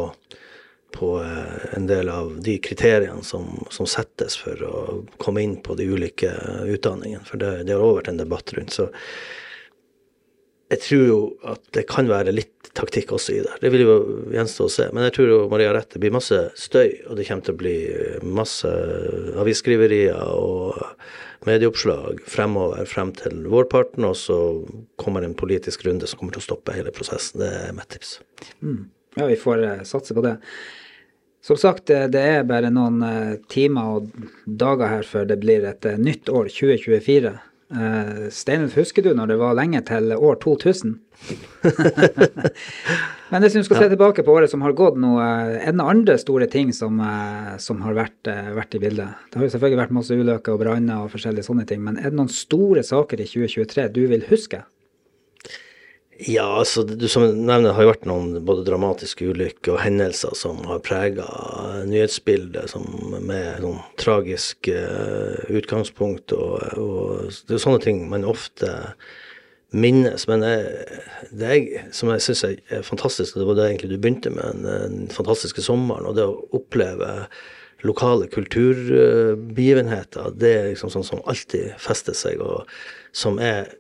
på 0.94 1.12
eh, 1.24 1.76
en 1.78 1.88
del 1.90 2.10
av 2.10 2.34
de 2.44 2.58
kriteriene 2.64 3.24
som, 3.24 3.48
som, 3.70 3.90
settes 3.90 4.38
for 4.40 4.64
å 4.68 4.82
komme 5.22 5.44
inn 5.46 5.58
på 5.64 5.76
de 5.80 5.90
ulike 5.92 6.32
utdanningene. 6.68 7.26
For 7.28 7.42
det, 7.42 7.54
det 7.68 7.78
har 7.78 7.86
òg 7.86 8.02
vært 8.02 8.12
en 8.14 8.22
debatt 8.22 8.54
rundt. 8.58 8.76
Så 8.76 8.90
jeg 10.72 10.84
tror 10.86 11.04
jo 11.08 11.20
at 11.52 11.64
det 11.76 11.84
kan 11.90 12.08
være 12.08 12.32
litt 12.36 12.72
taktikk 12.78 13.12
også 13.18 13.34
i 13.36 13.42
det. 13.44 13.58
Det 13.60 13.72
vil 13.74 13.84
jo 13.84 13.96
gjenstå 14.32 14.68
å 14.68 14.72
se. 14.72 14.86
Men 14.96 15.10
jeg 15.10 15.18
tror 15.18 15.32
jo 15.34 15.40
Maria 15.52 15.74
rett. 15.76 15.90
Det 15.92 16.00
blir 16.00 16.14
masse 16.16 16.40
støy, 16.56 16.94
og 17.10 17.18
det 17.20 17.28
kommer 17.28 17.48
til 17.48 17.58
å 17.58 17.60
bli 17.60 17.76
masse 18.24 18.72
avisskriverier 19.42 20.22
og 20.32 20.80
medieoppslag 21.50 22.22
fremover 22.30 22.88
frem 22.88 23.12
til 23.18 23.44
vårparten, 23.52 24.06
og 24.08 24.16
så 24.20 24.38
kommer 25.02 25.26
en 25.26 25.36
politisk 25.38 25.84
runde 25.88 26.08
som 26.08 26.22
kommer 26.22 26.38
til 26.38 26.44
å 26.44 26.48
stoppe 26.52 26.76
hele 26.78 26.94
prosessen. 26.96 27.42
Det 27.42 27.52
er 27.66 27.76
mitt 27.76 27.92
tips. 27.92 28.20
Mm. 28.62 28.86
Ja, 29.18 29.28
vi 29.28 29.36
får 29.40 29.66
uh, 29.66 29.84
satse 29.88 30.16
på 30.16 30.24
det. 30.24 30.38
Som 31.42 31.58
sagt, 31.58 31.90
eh, 31.90 32.08
det 32.12 32.22
er 32.22 32.44
bare 32.46 32.70
noen 32.74 33.02
uh, 33.02 33.38
timer 33.50 33.96
og 33.98 34.10
dager 34.46 34.92
her 34.92 35.08
før 35.08 35.26
det 35.32 35.40
blir 35.42 35.66
et 35.66 35.88
uh, 35.90 35.98
nytt 35.98 36.30
år, 36.30 36.52
2024. 36.54 37.32
Uh, 37.72 38.28
Steinulf, 38.30 38.76
husker 38.78 39.02
du 39.02 39.16
når 39.18 39.32
det 39.32 39.38
var 39.42 39.58
lenge 39.58 39.82
til 39.88 40.14
år 40.14 40.38
2000? 40.44 41.00
Men 43.32 43.46
hvis 43.46 43.56
vi 43.58 43.64
skal 43.66 43.80
se 43.80 43.88
tilbake 43.94 44.26
på 44.28 44.36
året 44.36 44.52
som 44.52 44.62
har 44.66 44.76
gått 44.78 45.00
nå, 45.02 45.16
er 45.22 45.72
det 45.72 45.74
noen 45.80 46.02
andre 46.02 46.18
store 46.22 46.50
ting 46.52 46.74
som, 46.76 47.00
som 47.64 47.80
har 47.86 47.96
vært, 47.96 48.28
vært, 48.58 48.76
i 48.76 48.82
bildet? 48.84 49.22
Det 49.32 49.40
har 49.40 49.46
jo 49.48 49.54
selvfølgelig 49.54 49.82
vært 49.82 49.96
masse 49.96 50.18
ulykker 50.18 50.58
og 50.58 50.64
branner 50.66 51.06
og 51.06 51.14
forskjellige 51.14 51.48
sånne 51.48 51.66
ting, 51.70 51.80
men 51.86 52.02
er 52.02 52.10
det 52.10 52.20
noen 52.20 52.34
store 52.34 52.84
saker 52.84 53.24
i 53.24 53.30
2023 53.30 53.88
du 53.96 54.02
vil 54.12 54.26
huske? 54.28 54.66
Ja, 56.28 56.58
altså 56.60 56.84
du 56.86 57.08
som 57.10 57.24
nevner, 57.26 57.72
har 57.74 57.86
jo 57.86 57.90
vært 57.90 58.04
noen 58.06 58.44
både 58.46 58.66
dramatiske 58.68 59.26
ulykker 59.32 59.74
og 59.74 59.80
hendelser 59.82 60.36
som 60.38 60.60
har 60.70 60.84
prega 60.86 61.26
nyhetsbildet 61.90 62.70
som 62.70 62.86
med 63.26 63.64
sånn 63.64 63.80
tragisk 64.02 64.70
uh, 64.70 65.40
utgangspunkt. 65.50 66.34
Og, 66.38 66.62
og, 66.78 67.32
det 67.32 67.56
er 67.56 67.58
jo 67.58 67.66
sånne 67.66 67.82
ting 67.82 68.04
man 68.12 68.28
ofte 68.30 68.70
minnes. 69.74 70.28
Men 70.30 70.46
jeg, 70.46 70.62
det 71.32 71.50
jeg, 71.56 71.82
som 71.98 72.14
jeg 72.14 72.26
syns 72.28 72.46
er 72.52 72.86
fantastisk, 72.86 73.34
og 73.34 73.42
det 73.42 73.50
var 73.50 73.58
det 73.58 73.66
egentlig 73.72 73.92
du 73.96 73.98
begynte 73.98 74.30
med, 74.36 74.62
den 74.68 75.10
fantastiske 75.16 75.66
sommeren, 75.66 76.06
og 76.06 76.14
det 76.20 76.30
å 76.30 76.44
oppleve 76.54 77.10
lokale 77.82 78.30
kulturbegivenheter, 78.30 80.38
det 80.38 80.54
er 80.54 80.70
liksom 80.70 80.94
sånn 80.94 81.08
som 81.08 81.26
alltid 81.26 81.74
fester 81.82 82.14
seg, 82.14 82.38
og 82.46 82.70
som 83.10 83.42
er 83.42 83.74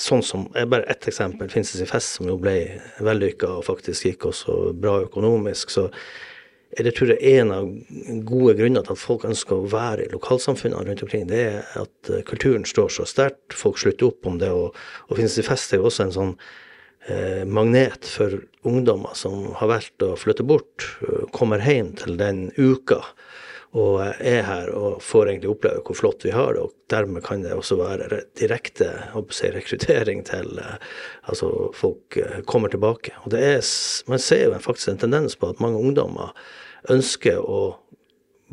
sånn 0.00 0.22
som 0.26 0.46
er 0.58 0.68
bare 0.70 0.88
ett 0.90 1.08
eksempel, 1.08 1.50
Finnes 1.52 1.74
i 1.80 1.88
Fest, 1.88 2.18
som 2.18 2.28
jo 2.28 2.38
ble 2.40 2.56
vellykka 3.04 3.50
og 3.58 3.66
faktisk 3.68 4.08
gikk 4.08 4.28
også 4.30 4.72
bra 4.78 5.00
økonomisk, 5.06 5.72
så 5.74 5.88
er 6.74 6.88
det 6.88 6.94
tror 6.96 7.12
jeg 7.12 7.38
en 7.38 7.52
av 7.54 7.68
gode 8.26 8.56
grunner 8.58 8.82
til 8.82 8.96
at 8.96 9.00
folk 9.00 9.24
ønsker 9.28 9.56
å 9.56 9.70
være 9.70 10.06
i 10.06 10.10
lokalsamfunnene 10.10 10.88
rundt 10.88 11.04
omkring, 11.06 11.28
det 11.30 11.42
er 11.44 11.60
at 11.84 12.10
eh, 12.10 12.24
kulturen 12.26 12.66
står 12.66 12.90
så 12.96 13.06
sterkt. 13.06 13.54
Folk 13.54 13.78
slutter 13.78 14.10
opp 14.10 14.26
om 14.26 14.40
det. 14.40 14.50
Og, 14.50 14.74
og 15.06 15.18
Finnes 15.18 15.38
i 15.38 15.46
Fest 15.46 15.72
er 15.72 15.82
jo 15.82 15.86
også 15.90 16.08
en 16.08 16.14
sånn 16.16 16.32
eh, 17.06 17.44
magnet 17.46 18.08
for 18.10 18.40
ungdommer 18.66 19.14
som 19.18 19.52
har 19.60 19.70
valgt 19.70 20.02
å 20.02 20.14
flytte 20.18 20.46
bort, 20.48 20.88
eh, 21.06 21.28
kommer 21.36 21.62
hjem 21.62 21.94
til 22.00 22.18
den 22.18 22.48
uka 22.58 23.04
og 23.74 24.04
er 24.04 24.44
her 24.46 24.68
og 24.70 25.00
får 25.02 25.32
egentlig 25.32 25.50
oppleve 25.50 25.82
hvor 25.82 25.98
flott 25.98 26.22
vi 26.22 26.30
har 26.34 26.54
det. 26.54 26.62
Og 26.62 26.74
dermed 26.92 27.24
kan 27.26 27.42
det 27.42 27.56
også 27.56 27.78
være 27.80 28.20
direkte 28.38 28.90
si, 29.34 29.50
rekruttering 29.50 30.22
til 30.28 30.60
eh, 30.62 30.76
altså 31.26 31.50
folk 31.74 32.18
eh, 32.20 32.40
kommer 32.46 32.70
tilbake. 32.70 33.16
Og 33.24 33.34
det 33.34 33.42
er, 33.42 33.64
man 34.10 34.22
ser 34.22 34.44
jo 34.46 34.60
faktisk 34.62 34.92
en 34.92 35.02
tendens 35.02 35.34
på 35.36 35.50
at 35.50 35.62
mange 35.64 35.82
ungdommer 35.82 36.30
ønsker 36.94 37.42
å 37.42 37.74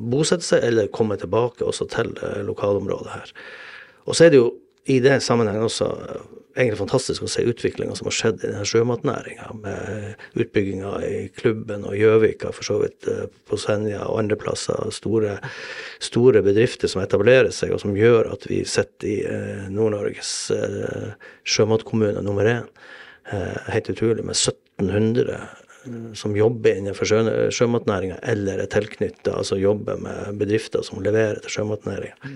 bosette 0.01 0.47
seg 0.47 0.65
eller 0.65 0.89
komme 0.89 1.19
tilbake 1.21 1.67
også 1.69 1.85
til 1.93 2.15
eh, 2.25 2.41
lokalområdet 2.47 3.13
her. 3.13 3.33
Og 4.09 4.17
så 4.17 4.25
er 4.25 4.33
det 4.33 4.41
jo 4.41 4.49
i 4.89 4.97
det 5.03 5.19
sammenhengen 5.21 5.67
også 5.67 5.91
egentlig 6.55 6.79
fantastisk 6.79 7.23
å 7.25 7.29
se 7.31 7.43
utviklinga 7.47 7.95
som 7.97 8.07
har 8.09 8.15
skjedd 8.15 8.41
i 8.41 8.49
denne 8.49 8.67
sjømatnæringa, 8.67 9.47
med 9.61 10.41
utbygginga 10.41 10.93
i 11.07 11.15
klubben 11.37 11.85
og 11.87 11.95
Gjøvika, 11.97 12.51
for 12.55 12.67
så 12.67 12.79
vidt 12.83 13.07
eh, 13.11 13.25
på 13.47 13.59
Senja 13.61 14.03
og 14.07 14.19
andre 14.23 14.37
plasser. 14.39 14.79
Store, 14.95 15.37
store, 16.03 16.43
bedrifter 16.45 16.91
som 16.91 17.03
etablerer 17.03 17.53
seg, 17.55 17.73
og 17.75 17.83
som 17.83 17.95
gjør 17.97 18.31
at 18.33 18.47
vi 18.49 18.61
sitter 18.67 19.09
i 19.09 19.17
eh, 19.27 19.65
Nord-Norges 19.71 20.35
eh, 20.55 21.11
sjømatkommune 21.47 22.23
nummer 22.25 22.49
én. 22.49 22.67
Helt 23.71 23.87
utrolig, 23.93 24.25
med 24.27 24.35
1700 24.35 25.37
som 26.17 26.33
jobber 26.35 26.77
innenfor 26.77 27.07
sjø, 27.07 27.21
sjømatnæringa 27.53 28.17
eller 28.33 28.59
er 28.61 28.69
tilknytta, 28.69 29.37
altså 29.37 29.57
jobber 29.61 30.01
med 30.01 30.41
bedrifter 30.41 30.83
som 30.85 31.01
leverer 31.05 31.39
til 31.41 31.55
sjømatnæringa. 31.55 32.33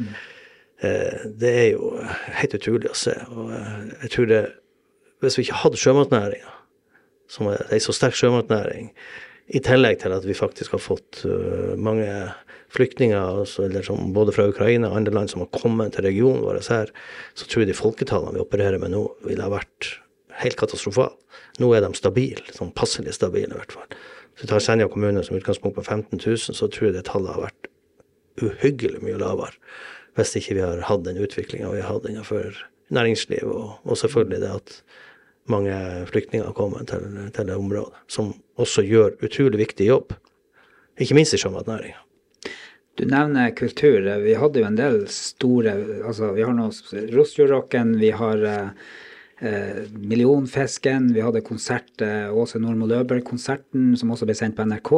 Eh, 0.86 1.26
det 1.26 1.52
er 1.52 1.69
jo 1.74 1.93
helt 2.39 2.56
utrolig 2.58 2.91
å 2.91 2.98
se. 2.98 3.15
Og 3.34 3.52
eh, 3.56 3.84
jeg 4.06 4.15
tror 4.15 4.32
det 4.32 4.43
Hvis 5.24 5.38
vi 5.39 5.45
ikke 5.45 5.62
hadde 5.63 5.80
sjømatnæringa, 5.80 6.52
som 7.32 7.48
er 7.50 7.62
ei 7.74 7.80
så 7.82 7.93
sterk 7.95 8.17
sjømatnæring, 8.19 8.89
i 9.48 9.62
tillegg 9.63 10.02
til 10.02 10.13
at 10.13 10.26
vi 10.28 10.36
faktisk 10.38 10.76
har 10.76 10.82
fått 10.84 11.21
eh, 11.26 11.71
mange 11.80 12.10
flyktninger, 12.76 13.39
altså, 13.39 13.95
både 14.13 14.34
fra 14.36 14.48
Ukraina 14.52 14.89
og 14.89 14.98
andre 15.00 15.13
land 15.15 15.32
som 15.32 15.41
har 15.41 15.50
kommet 15.56 15.95
til 15.95 16.06
regionen 16.06 16.43
vår 16.43 16.60
her, 16.67 16.91
så 17.34 17.48
tror 17.48 17.63
jeg 17.63 17.71
de 17.71 17.78
folketallene 17.78 18.36
vi 18.36 18.43
opererer 18.43 18.82
med 18.82 18.91
nå, 18.93 19.06
ville 19.26 19.48
ha 19.48 19.54
vært 19.54 19.95
helt 20.43 20.60
katastrofale. 20.60 21.15
Nå 21.63 21.71
er 21.74 21.86
de 21.86 21.95
stabile, 21.95 22.43
sånn 22.54 22.76
passelig 22.76 23.15
stabile 23.15 23.56
i 23.56 23.62
hvert 23.62 23.78
fall. 23.78 23.88
Hvis 24.36 24.45
vi 24.45 24.52
tar 24.52 24.65
Senja 24.67 24.91
kommune 24.91 25.24
som 25.24 25.39
utgangspunkt 25.39 25.80
på 25.80 25.88
15 25.88 26.19
000, 26.19 26.60
så 26.60 26.67
tror 26.67 26.89
jeg 26.89 26.98
det 26.98 27.08
tallet 27.08 27.32
har 27.38 27.48
vært 27.48 27.71
uhyggelig 28.43 29.00
mye 29.00 29.21
lavere 29.21 29.56
hvis 30.15 30.36
ikke 30.39 30.58
vi 30.58 30.63
har 30.63 30.86
hatt 30.88 31.04
den 31.08 31.19
utviklinga 31.21 31.73
vi 31.73 31.84
har 31.84 31.97
hatt 31.97 32.08
innenfor 32.10 32.56
næringsliv, 32.95 33.43
og, 33.49 33.75
og, 33.84 33.97
selvfølgelig 33.97 34.41
det 34.43 34.54
at 34.54 34.78
mange 35.51 35.75
flyktninger 36.10 36.54
kommer 36.58 36.86
til, 36.89 37.06
til, 37.34 37.47
det 37.47 37.56
området, 37.56 37.93
som 38.08 38.34
også 38.62 38.86
gjør 38.86 39.17
utrolig 39.25 39.62
viktig 39.62 39.89
jobb. 39.89 40.15
Ikke 41.01 41.17
minst 41.17 41.36
i 41.36 41.41
sjømatnæringa. 41.41 42.01
Du 42.95 43.04
nevner 43.12 43.51
kultur. 43.51 44.06
Vi 44.23 44.38
hadde 44.39 44.62
jo 44.62 44.67
en 44.69 44.78
del 44.78 45.01
store 45.12 45.73
altså 46.08 46.32
Vi 46.38 46.45
har 46.47 46.56
nå 46.56 46.69
Rosfjordrocken, 47.12 47.97
vi 47.99 48.13
har 48.15 48.45
eh, 48.47 48.69
eh, 49.43 49.82
Millionfisken, 49.91 51.10
vi 51.13 51.25
hadde 51.25 51.43
konsert, 51.43 51.91
eh, 51.99 52.32
Åse 52.32 52.62
Nordmo 52.63 52.88
Løberg-konserten, 52.88 53.97
som 53.99 54.15
også 54.15 54.30
ble 54.30 54.38
sendt 54.39 54.56
på 54.56 54.63
NRK. 54.69 54.93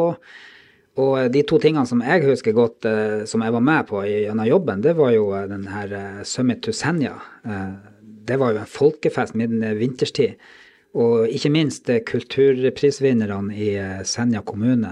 Og 0.98 1.18
eh, 1.20 1.32
de 1.34 1.44
to 1.48 1.60
tingene 1.62 1.88
som 1.90 2.04
jeg 2.06 2.26
husker 2.26 2.56
godt, 2.58 2.86
eh, 2.90 3.26
som 3.30 3.44
jeg 3.46 3.56
var 3.56 3.66
med 3.66 3.90
på 3.90 4.04
gjennom 4.08 4.50
jobben, 4.50 4.86
det 4.86 4.96
var 4.98 5.14
jo 5.16 5.32
eh, 5.38 5.48
den 5.50 5.68
her 5.72 6.24
Summit 6.28 6.64
to 6.66 6.76
Senja. 6.76 7.18
Det 8.28 8.36
var 8.40 8.54
jo 8.54 8.62
en 8.62 8.72
folkefest 8.72 9.38
midten 9.40 9.64
vinterstid. 9.80 10.40
Og 10.98 11.30
ikke 11.30 11.52
minst 11.54 11.90
kulturprisvinnerne 12.10 13.54
i 13.54 13.70
Senja 14.08 14.42
kommune. 14.42 14.90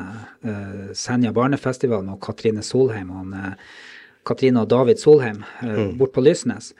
Senja 0.93 1.31
barnefestival 1.33 2.03
med 2.05 2.19
Katrine 2.23 2.61
Solheim 2.63 3.09
og 3.15 3.33
Katrine 4.25 4.63
og 4.63 4.69
David 4.73 5.01
Solheim 5.01 5.43
eh, 5.63 5.89
bort 5.97 6.15
på 6.15 6.23
Lysnes. 6.25 6.73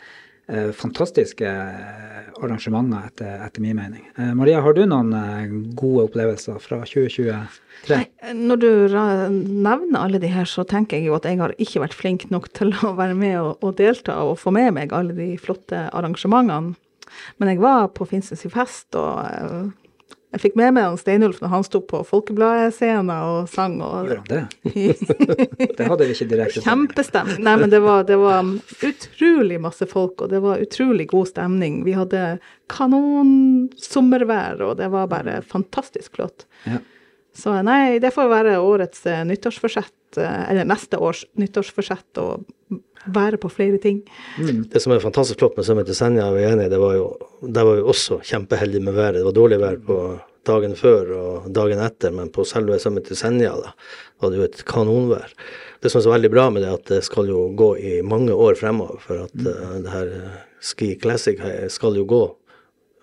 Eh, 0.48 0.72
Fantastiske 0.72 1.48
eh, 1.48 2.44
arrangementer, 2.44 3.08
etter, 3.08 3.40
etter 3.48 3.62
min 3.62 3.76
mening. 3.76 4.04
Eh, 4.18 4.34
Maria, 4.38 4.60
har 4.62 4.76
du 4.78 4.84
noen 4.86 5.14
gode 5.78 6.06
opplevelser 6.06 6.60
fra 6.62 6.84
2023? 6.86 7.40
Nei, 7.90 8.04
når 8.38 8.62
du 8.62 8.70
nevner 9.34 9.98
alle 10.04 10.22
de 10.22 10.30
her, 10.30 10.46
så 10.50 10.66
tenker 10.70 11.00
jeg 11.00 11.10
jo 11.10 11.16
at 11.18 11.26
jeg 11.26 11.42
har 11.42 11.56
ikke 11.58 11.82
vært 11.82 11.98
flink 11.98 12.28
nok 12.34 12.52
til 12.58 12.76
å 12.86 12.94
være 12.98 13.18
med 13.18 13.40
og, 13.42 13.66
og 13.66 13.80
delta 13.82 14.20
og 14.22 14.38
få 14.42 14.54
med 14.54 14.76
meg 14.78 14.94
alle 14.94 15.18
de 15.18 15.32
flotte 15.42 15.88
arrangementene. 15.90 16.78
Men 17.40 17.52
jeg 17.52 17.62
var 17.64 17.90
på 17.96 18.06
Finnsnes 18.10 18.46
i 18.46 18.52
fest, 18.52 18.94
og 18.98 19.72
jeg 20.36 20.42
fikk 20.44 20.58
med 20.60 20.74
meg 20.76 20.84
han 20.90 20.98
Steinulf 21.00 21.38
når 21.40 21.52
han 21.54 21.64
sto 21.64 21.80
på 21.88 22.02
Folkebladet-scenen 22.04 23.12
og 23.16 23.46
sang. 23.48 23.78
og 23.80 24.10
Gjorde 24.10 24.42
han 24.42 24.50
det? 24.66 25.68
Det 25.80 25.88
hadde 25.88 26.08
vi 26.10 26.16
ikke 26.16 26.28
direkte. 26.34 26.64
Kjempestemning. 26.66 27.40
Nei, 27.46 27.54
men 27.62 27.72
det 27.72 27.80
var, 27.86 28.04
det 28.08 28.18
var 28.20 28.50
utrolig 28.84 29.62
masse 29.64 29.88
folk, 29.88 30.26
og 30.26 30.34
det 30.34 30.42
var 30.44 30.60
utrolig 30.64 31.08
god 31.14 31.32
stemning. 31.32 31.86
Vi 31.88 31.96
hadde 31.96 32.26
kanon 32.72 33.32
sommervær, 33.80 34.60
og 34.68 34.76
det 34.82 34.92
var 34.92 35.08
bare 35.12 35.40
fantastisk 35.48 36.20
flott. 36.20 36.44
Ja. 36.68 36.82
Så 37.36 37.54
nei, 37.68 38.00
det 38.00 38.14
får 38.16 38.30
være 38.32 38.60
årets 38.64 39.06
eh, 39.12 39.24
nyttårsforsett, 39.28 40.18
eh, 40.22 40.44
eller 40.52 40.68
neste 40.70 41.00
års 41.04 41.26
nyttårsforsett, 41.40 42.22
å 42.22 42.40
være 43.12 43.38
på 43.42 43.52
flere 43.52 43.80
ting. 43.82 44.00
Det 44.72 44.80
som 44.82 44.96
er 44.96 45.04
fantastisk 45.04 45.42
flott 45.42 45.60
med 45.60 45.68
Summit 45.68 45.90
til 45.90 45.98
Senja, 45.98 46.30
er 46.30 46.38
vi 46.38 46.46
enige, 46.48 46.72
det 46.72 46.80
var 46.82 46.96
jo, 46.96 47.10
der 47.44 47.68
var 47.68 47.78
vi 47.78 47.84
også 47.92 48.22
kjempeheldige 48.26 48.88
med 48.88 48.96
været. 48.96 49.20
Det 49.20 49.28
var 49.28 49.36
dårlig 49.36 49.60
vær 49.62 49.78
på 49.90 50.00
dagen 50.46 50.78
før 50.80 51.12
og 51.18 51.52
dagen 51.54 51.82
etter, 51.84 52.16
men 52.16 52.32
på 52.34 52.46
selve 52.48 52.80
Summit 52.82 53.10
til 53.10 53.20
Senja 53.20 53.52
da, 53.60 53.76
var 54.24 54.32
det 54.32 54.40
jo 54.40 54.48
et 54.48 54.64
kanonvær. 54.70 55.36
Det 55.84 55.92
som 55.92 56.00
er 56.00 56.08
så 56.08 56.16
veldig 56.16 56.32
bra 56.34 56.48
med 56.54 56.64
det, 56.64 56.72
er 56.72 56.80
at 56.80 56.96
det 56.96 57.04
skal 57.06 57.30
jo 57.30 57.50
gå 57.58 57.70
i 57.78 57.94
mange 58.06 58.34
år 58.34 58.56
fremover, 58.58 59.04
for 59.04 59.28
at 59.28 59.36
eh, 59.44 59.78
det 59.84 59.94
her 59.94 60.16
Ski 60.66 60.96
Classic 61.02 61.42
skal 61.74 62.00
jo 62.00 62.08
gå 62.10 62.24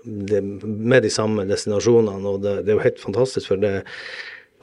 det, 0.04 0.42
med 0.62 1.02
de 1.04 1.10
samme 1.12 1.46
destinasjonene, 1.48 2.28
og 2.28 2.42
det, 2.44 2.58
det 2.66 2.74
er 2.74 2.78
jo 2.78 2.84
helt 2.86 3.02
fantastisk, 3.02 3.52
for 3.52 3.62
det, 3.62 3.72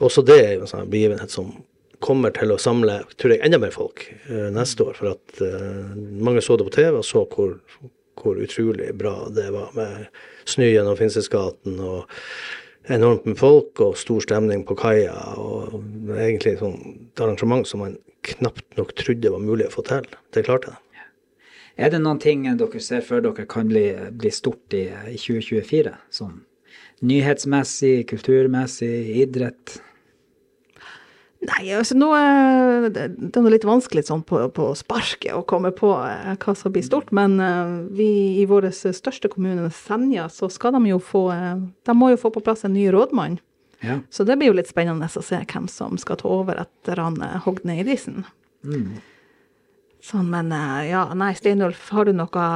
også 0.00 0.24
det 0.26 0.38
er 0.44 0.54
jo 0.54 0.64
en 0.64 0.72
sånn 0.72 0.92
begivenhet 0.92 1.32
som 1.32 1.52
kommer 2.00 2.32
til 2.32 2.52
å 2.52 2.60
samle 2.60 3.02
tror 3.20 3.34
jeg, 3.34 3.42
enda 3.44 3.60
mer 3.60 3.74
folk 3.74 4.06
uh, 4.30 4.48
neste 4.54 4.86
år. 4.88 4.96
For 4.96 5.12
at 5.12 5.42
uh, 5.44 5.92
mange 5.96 6.40
så 6.44 6.56
det 6.56 6.66
på 6.68 6.76
TV 6.78 6.96
og 6.96 7.04
så 7.04 7.26
hvor, 7.28 7.58
hvor 8.20 8.40
utrolig 8.40 8.88
bra 8.96 9.14
det 9.36 9.50
var 9.52 9.74
med 9.76 10.08
snø 10.48 10.70
gjennom 10.70 10.96
Finnsnesgaten 10.98 11.76
og 11.84 12.08
enormt 12.90 13.26
med 13.28 13.38
folk 13.38 13.80
og 13.84 13.98
stor 14.00 14.24
stemning 14.24 14.64
på 14.66 14.76
kaia. 14.80 15.14
Og 15.36 15.76
egentlig 16.16 16.56
sånn, 16.62 16.78
et 17.12 17.22
arrangement 17.22 17.68
som 17.68 17.84
man 17.84 17.98
knapt 18.26 18.64
nok 18.80 18.94
trodde 18.98 19.32
var 19.32 19.44
mulig 19.44 19.68
å 19.68 19.74
få 19.76 19.84
til. 19.88 20.08
Det 20.34 20.46
klarte 20.48 20.72
de. 20.72 20.89
Er 21.76 21.92
det 21.92 22.00
noen 22.02 22.20
ting 22.22 22.46
dere 22.46 22.80
ser 22.82 23.04
for 23.06 23.22
dere 23.24 23.46
kan 23.50 23.68
bli, 23.70 23.86
bli 24.10 24.32
stort 24.34 24.74
i, 24.76 24.88
i 25.12 25.18
2024? 25.18 25.94
Sånn 26.14 26.40
nyhetsmessig, 27.00 28.04
kulturmessig, 28.10 28.92
idrett? 29.22 29.78
Nei, 31.40 31.70
altså 31.72 31.96
nå 31.96 32.10
er 32.12 32.90
det, 32.92 33.04
er 33.16 33.40
noe 33.40 33.52
litt 33.54 33.64
vanskelig 33.64 34.02
sånn 34.10 34.20
på, 34.28 34.42
på 34.52 34.66
sparket 34.76 35.32
å 35.32 35.44
komme 35.48 35.70
på 35.72 35.94
eh, 36.04 36.34
hva 36.36 36.52
som 36.56 36.72
blir 36.74 36.84
stort, 36.84 37.14
men 37.16 37.38
eh, 37.40 37.70
vi 37.96 38.08
i 38.42 38.44
vår 38.48 38.68
største 38.76 39.30
kommune, 39.32 39.70
Senja, 39.72 40.26
så 40.28 40.50
skal 40.52 40.76
de 40.76 40.82
jo 40.90 40.98
få 41.00 41.30
eh, 41.32 41.62
De 41.88 41.94
må 41.96 42.10
jo 42.12 42.20
få 42.20 42.32
på 42.34 42.44
plass 42.44 42.66
en 42.68 42.76
ny 42.76 42.90
rådmann. 42.92 43.38
Ja. 43.80 44.02
Så 44.12 44.26
det 44.28 44.36
blir 44.36 44.52
jo 44.52 44.58
litt 44.58 44.68
spennende 44.68 45.08
å 45.08 45.24
se 45.24 45.40
hvem 45.40 45.70
som 45.72 45.96
skal 46.00 46.20
ta 46.20 46.28
over 46.28 46.60
etter 46.60 47.00
han 47.00 47.16
eh, 47.24 47.40
Hogne 47.46 47.78
Eidisen. 47.80 48.26
Sånn, 50.04 50.30
men 50.32 50.52
eh, 50.54 50.90
ja, 50.90 51.04
nei, 51.18 51.34
Steinulf, 51.36 51.90
har 51.94 52.08
du 52.08 52.14
noe 52.16 52.48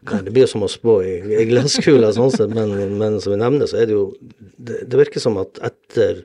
Nei, 0.00 0.22
det 0.24 0.32
blir 0.32 0.46
jo 0.46 0.52
som 0.54 0.62
å 0.64 0.70
spå 0.70 0.94
i, 1.04 1.16
i 1.42 1.44
glasskula, 1.50 2.12
sånn 2.16 2.32
sett, 2.32 2.54
men, 2.56 2.72
men 2.96 3.18
som 3.20 3.34
vi 3.34 3.40
nevner, 3.42 3.68
så 3.68 3.82
er 3.82 3.90
det 3.90 3.98
jo 3.98 4.06
Det, 4.56 4.78
det 4.88 5.00
virker 5.00 5.20
som 5.20 5.36
at 5.42 5.60
etter 5.66 6.22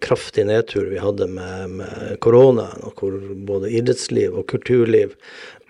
kraftig 0.00 0.46
nedtur 0.48 0.86
vi 0.88 1.00
hadde 1.02 1.26
med, 1.28 1.74
med 1.80 2.14
koronaen, 2.24 2.84
og 2.86 3.00
hvor 3.02 3.16
både 3.48 3.68
idrettsliv 3.76 4.36
og 4.40 4.46
kulturliv 4.48 5.12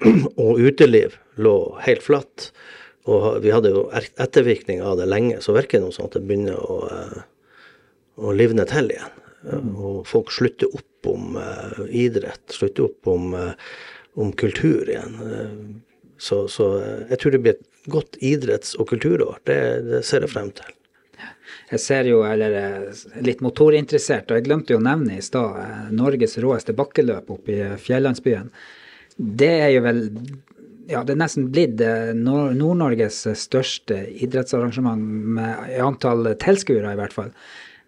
og 0.44 0.60
uteliv 0.60 1.16
lå 1.40 1.54
helt 1.86 2.04
flatt, 2.04 2.50
og 3.10 3.40
vi 3.42 3.50
hadde 3.50 3.72
jo 3.72 3.86
er- 3.96 4.10
ettervirkning 4.22 4.84
av 4.86 5.00
det 5.00 5.08
lenge, 5.10 5.40
så 5.42 5.56
virker 5.56 5.80
det 5.80 5.88
nå 5.88 5.94
sånn 5.96 6.10
at 6.10 6.18
det 6.18 6.22
begynner 6.28 6.60
å, 6.62 6.78
eh, 6.94 7.18
å 8.22 8.36
livne 8.36 8.66
til 8.70 8.92
igjen. 8.94 9.16
Og 9.80 10.02
folk 10.06 10.30
slutter 10.34 10.70
opp 10.76 11.10
om 11.10 11.38
eh, 11.40 11.80
idrett, 12.04 12.44
slutter 12.54 12.86
opp 12.90 13.10
om, 13.10 13.34
om 14.14 14.32
kultur 14.32 14.88
igjen. 14.88 15.16
Eh, 15.26 15.54
så, 16.20 16.44
så 16.48 16.72
eh, 16.80 17.06
jeg 17.12 17.22
tror 17.22 17.34
det 17.36 17.42
blir 17.44 17.56
et 17.56 17.88
godt 17.90 18.18
idretts- 18.20 18.76
og 18.78 18.90
kulturår. 18.90 19.40
Det, 19.48 19.58
det 19.86 20.04
ser 20.06 20.26
jeg 20.26 20.34
frem 20.34 20.52
til. 20.56 20.76
Jeg 21.70 21.82
ser 21.82 22.08
jo, 22.08 22.20
eller 22.26 22.54
er 22.56 23.24
litt 23.24 23.42
motorinteressert, 23.44 24.30
og 24.30 24.38
jeg 24.38 24.46
glemte 24.48 24.74
jo 24.74 24.80
å 24.80 24.84
nevne 24.84 25.18
i 25.18 25.24
stad, 25.24 25.58
eh, 25.62 25.88
Norges 25.96 26.38
råeste 26.42 26.76
bakkeløp 26.76 27.30
oppe 27.36 27.56
i 27.56 27.72
Fjellandsbyen. 27.80 28.50
Det 29.20 29.52
er 29.66 29.74
jo 29.74 29.82
vel 29.84 30.06
ja, 30.90 31.04
det 31.06 31.14
er 31.14 31.20
nesten 31.20 31.50
blitt 31.54 31.80
eh, 31.84 32.10
Nord- 32.18 32.56
Nord-Norges 32.58 33.22
største 33.38 34.02
idrettsarrangement 34.24 35.02
med, 35.36 35.76
antall 35.84 36.32
tilskuere, 36.42 36.94
i 36.94 36.98
hvert 36.98 37.14
fall. 37.14 37.30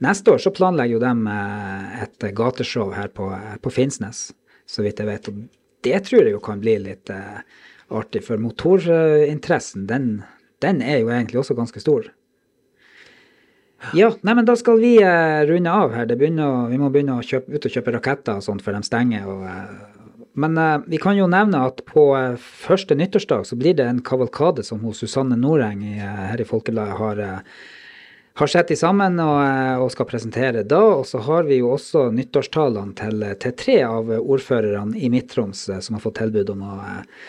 Neste 0.03 0.35
år 0.35 0.43
så 0.43 0.53
planlegger 0.55 0.97
jo 0.97 1.03
de 1.03 1.33
eh, 1.33 2.05
et 2.07 2.29
gateshow 2.39 2.93
her 2.95 3.11
på, 3.15 3.29
eh, 3.35 3.57
på 3.63 3.73
Finnsnes, 3.75 4.29
så 4.67 4.87
vidt 4.87 5.03
jeg 5.03 5.11
vet. 5.11 5.33
Det 5.83 5.99
tror 6.07 6.25
jeg 6.25 6.37
jo 6.37 6.43
kan 6.43 6.61
bli 6.63 6.77
litt 6.85 7.11
uh, 7.13 7.43
artig, 7.93 8.25
for 8.27 8.41
motorinteressen, 8.43 9.87
den, 9.91 10.11
den 10.63 10.83
er 10.83 11.03
jo 11.03 11.11
egentlig 11.11 11.43
også 11.43 11.59
ganske 11.59 11.83
stor. 11.83 12.11
Ja, 13.99 14.13
nei, 14.23 14.37
men 14.39 14.47
da 14.47 14.55
skal 14.55 14.79
vi 14.79 14.95
uh, 15.03 15.43
runde 15.49 15.73
av 15.75 15.97
her. 15.97 16.07
Begynner, 16.15 16.69
vi 16.71 16.79
må 16.79 16.93
begynne 16.95 17.19
å 17.19 17.27
kjøpe, 17.27 17.51
ut 17.57 17.67
og 17.67 17.75
kjøpe 17.75 17.97
raketter 17.97 18.39
og 18.39 18.47
sånt, 18.47 18.63
for 18.63 18.77
de 18.77 18.87
stenger. 18.87 19.27
Og, 19.27 19.43
Uh, 19.43 20.03
men 20.33 20.59
eh, 20.59 20.81
vi 20.87 20.99
kan 20.99 21.17
jo 21.17 21.29
nevne 21.31 21.61
at 21.67 21.83
på 21.89 22.07
eh, 22.17 22.41
første 22.41 22.97
nyttårsdag 22.97 23.45
så 23.49 23.59
blir 23.61 23.77
det 23.77 23.87
en 23.89 24.03
kavalkade 24.05 24.65
som 24.65 24.81
hos 24.87 25.03
Susanne 25.03 25.37
Noreng 25.37 25.83
i, 25.85 25.99
her 26.01 26.41
i 26.41 26.49
Folkebladet 26.49 26.99
har, 26.99 27.21
eh, 27.21 27.41
har 28.41 28.51
sett 28.51 28.73
de 28.73 28.77
sammen 28.79 29.21
og, 29.21 29.39
eh, 29.45 29.77
og 29.83 29.93
skal 29.93 30.09
presentere 30.09 30.65
da. 30.65 30.81
Og 30.99 31.07
så 31.09 31.21
har 31.27 31.47
vi 31.49 31.61
jo 31.61 31.73
også 31.75 32.09
nyttårstalene 32.17 32.97
til, 32.99 33.25
til 33.43 33.57
tre 33.59 33.79
av 33.87 34.13
ordførerne 34.19 34.97
i 34.97 35.13
Midt-Troms 35.13 35.69
eh, 35.69 35.81
som 35.85 35.99
har 35.99 36.05
fått 36.05 36.21
tilbud 36.23 36.55
om 36.57 36.67
å 36.69 36.77
eh, 36.81 37.25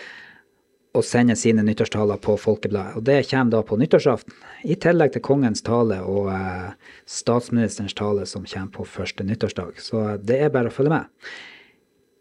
å 0.94 1.02
sende 1.02 1.36
sine 1.38 1.63
nyttårstaler 1.66 2.20
på 2.22 2.36
Folkebladet. 2.38 2.98
Og 3.00 3.06
det 3.08 3.24
kommer 3.30 3.56
da 3.56 3.62
på 3.66 3.78
nyttårsaften. 3.82 4.36
I 4.70 4.78
tillegg 4.78 5.16
til 5.16 5.24
kongens 5.26 5.66
tale 5.66 6.00
og 6.06 6.30
eh, 6.34 6.70
statsministerens 7.10 7.98
tale 7.98 8.28
som 8.30 8.46
kommer 8.46 8.74
på 8.76 8.86
første 8.86 9.26
nyttårsdag. 9.26 9.82
Så 9.82 10.04
det 10.22 10.38
er 10.46 10.54
bare 10.54 10.70
å 10.70 10.76
følge 10.76 10.94
med. 10.94 11.34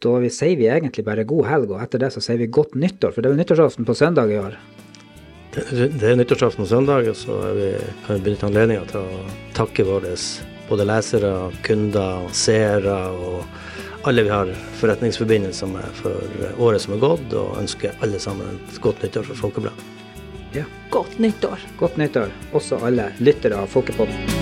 Da 0.03 0.17
vi, 0.25 0.33
sier 0.35 0.57
vi 0.59 0.71
egentlig 0.73 1.05
bare 1.07 1.29
god 1.29 1.47
helg, 1.51 1.75
og 1.75 1.85
etter 1.85 2.01
det 2.03 2.11
så 2.15 2.23
sier 2.25 2.41
vi 2.41 2.49
godt 2.51 2.73
nyttår, 2.75 3.13
for 3.13 3.23
det 3.23 3.29
er 3.29 3.37
jo 3.37 3.43
nyttårsaften 3.43 3.87
på 3.87 3.99
søndag 3.99 4.33
i 4.33 4.41
år. 4.41 4.57
Det, 5.53 5.89
det 6.01 6.09
er 6.09 6.17
nyttårsaften 6.17 6.65
og 6.65 6.69
søndag, 6.71 7.11
og 7.13 7.17
så 7.19 7.37
har 7.43 7.57
vi, 7.59 7.69
kan 8.07 8.17
vi 8.17 8.25
benytte 8.29 8.49
anledninga 8.49 8.87
til 8.89 9.03
å 9.05 9.25
takke 9.57 9.85
våre 9.85 10.15
både 10.71 10.87
lesere, 10.89 11.33
kunder, 11.67 12.29
seere 12.33 12.97
og 13.13 14.07
alle 14.09 14.25
vi 14.27 14.33
har 14.33 14.53
forretningsforbindelser 14.81 15.69
med 15.71 15.99
for 16.01 16.57
året 16.59 16.83
som 16.83 16.97
er 16.97 17.03
gått, 17.05 17.37
og 17.37 17.59
ønsker 17.61 18.01
alle 18.03 18.19
sammen 18.23 18.57
et 18.57 18.81
godt 18.83 19.05
nyttår 19.05 19.29
fra 19.29 19.41
Folkebladet. 19.45 19.91
Ja. 20.57 20.65
Godt 20.93 21.19
nyttår. 21.23 21.61
Godt 21.81 22.01
nyttår, 22.01 22.33
også 22.53 22.81
alle 22.85 23.13
lyttere 23.21 23.61
av 23.63 23.71
Folkepodden. 23.73 24.42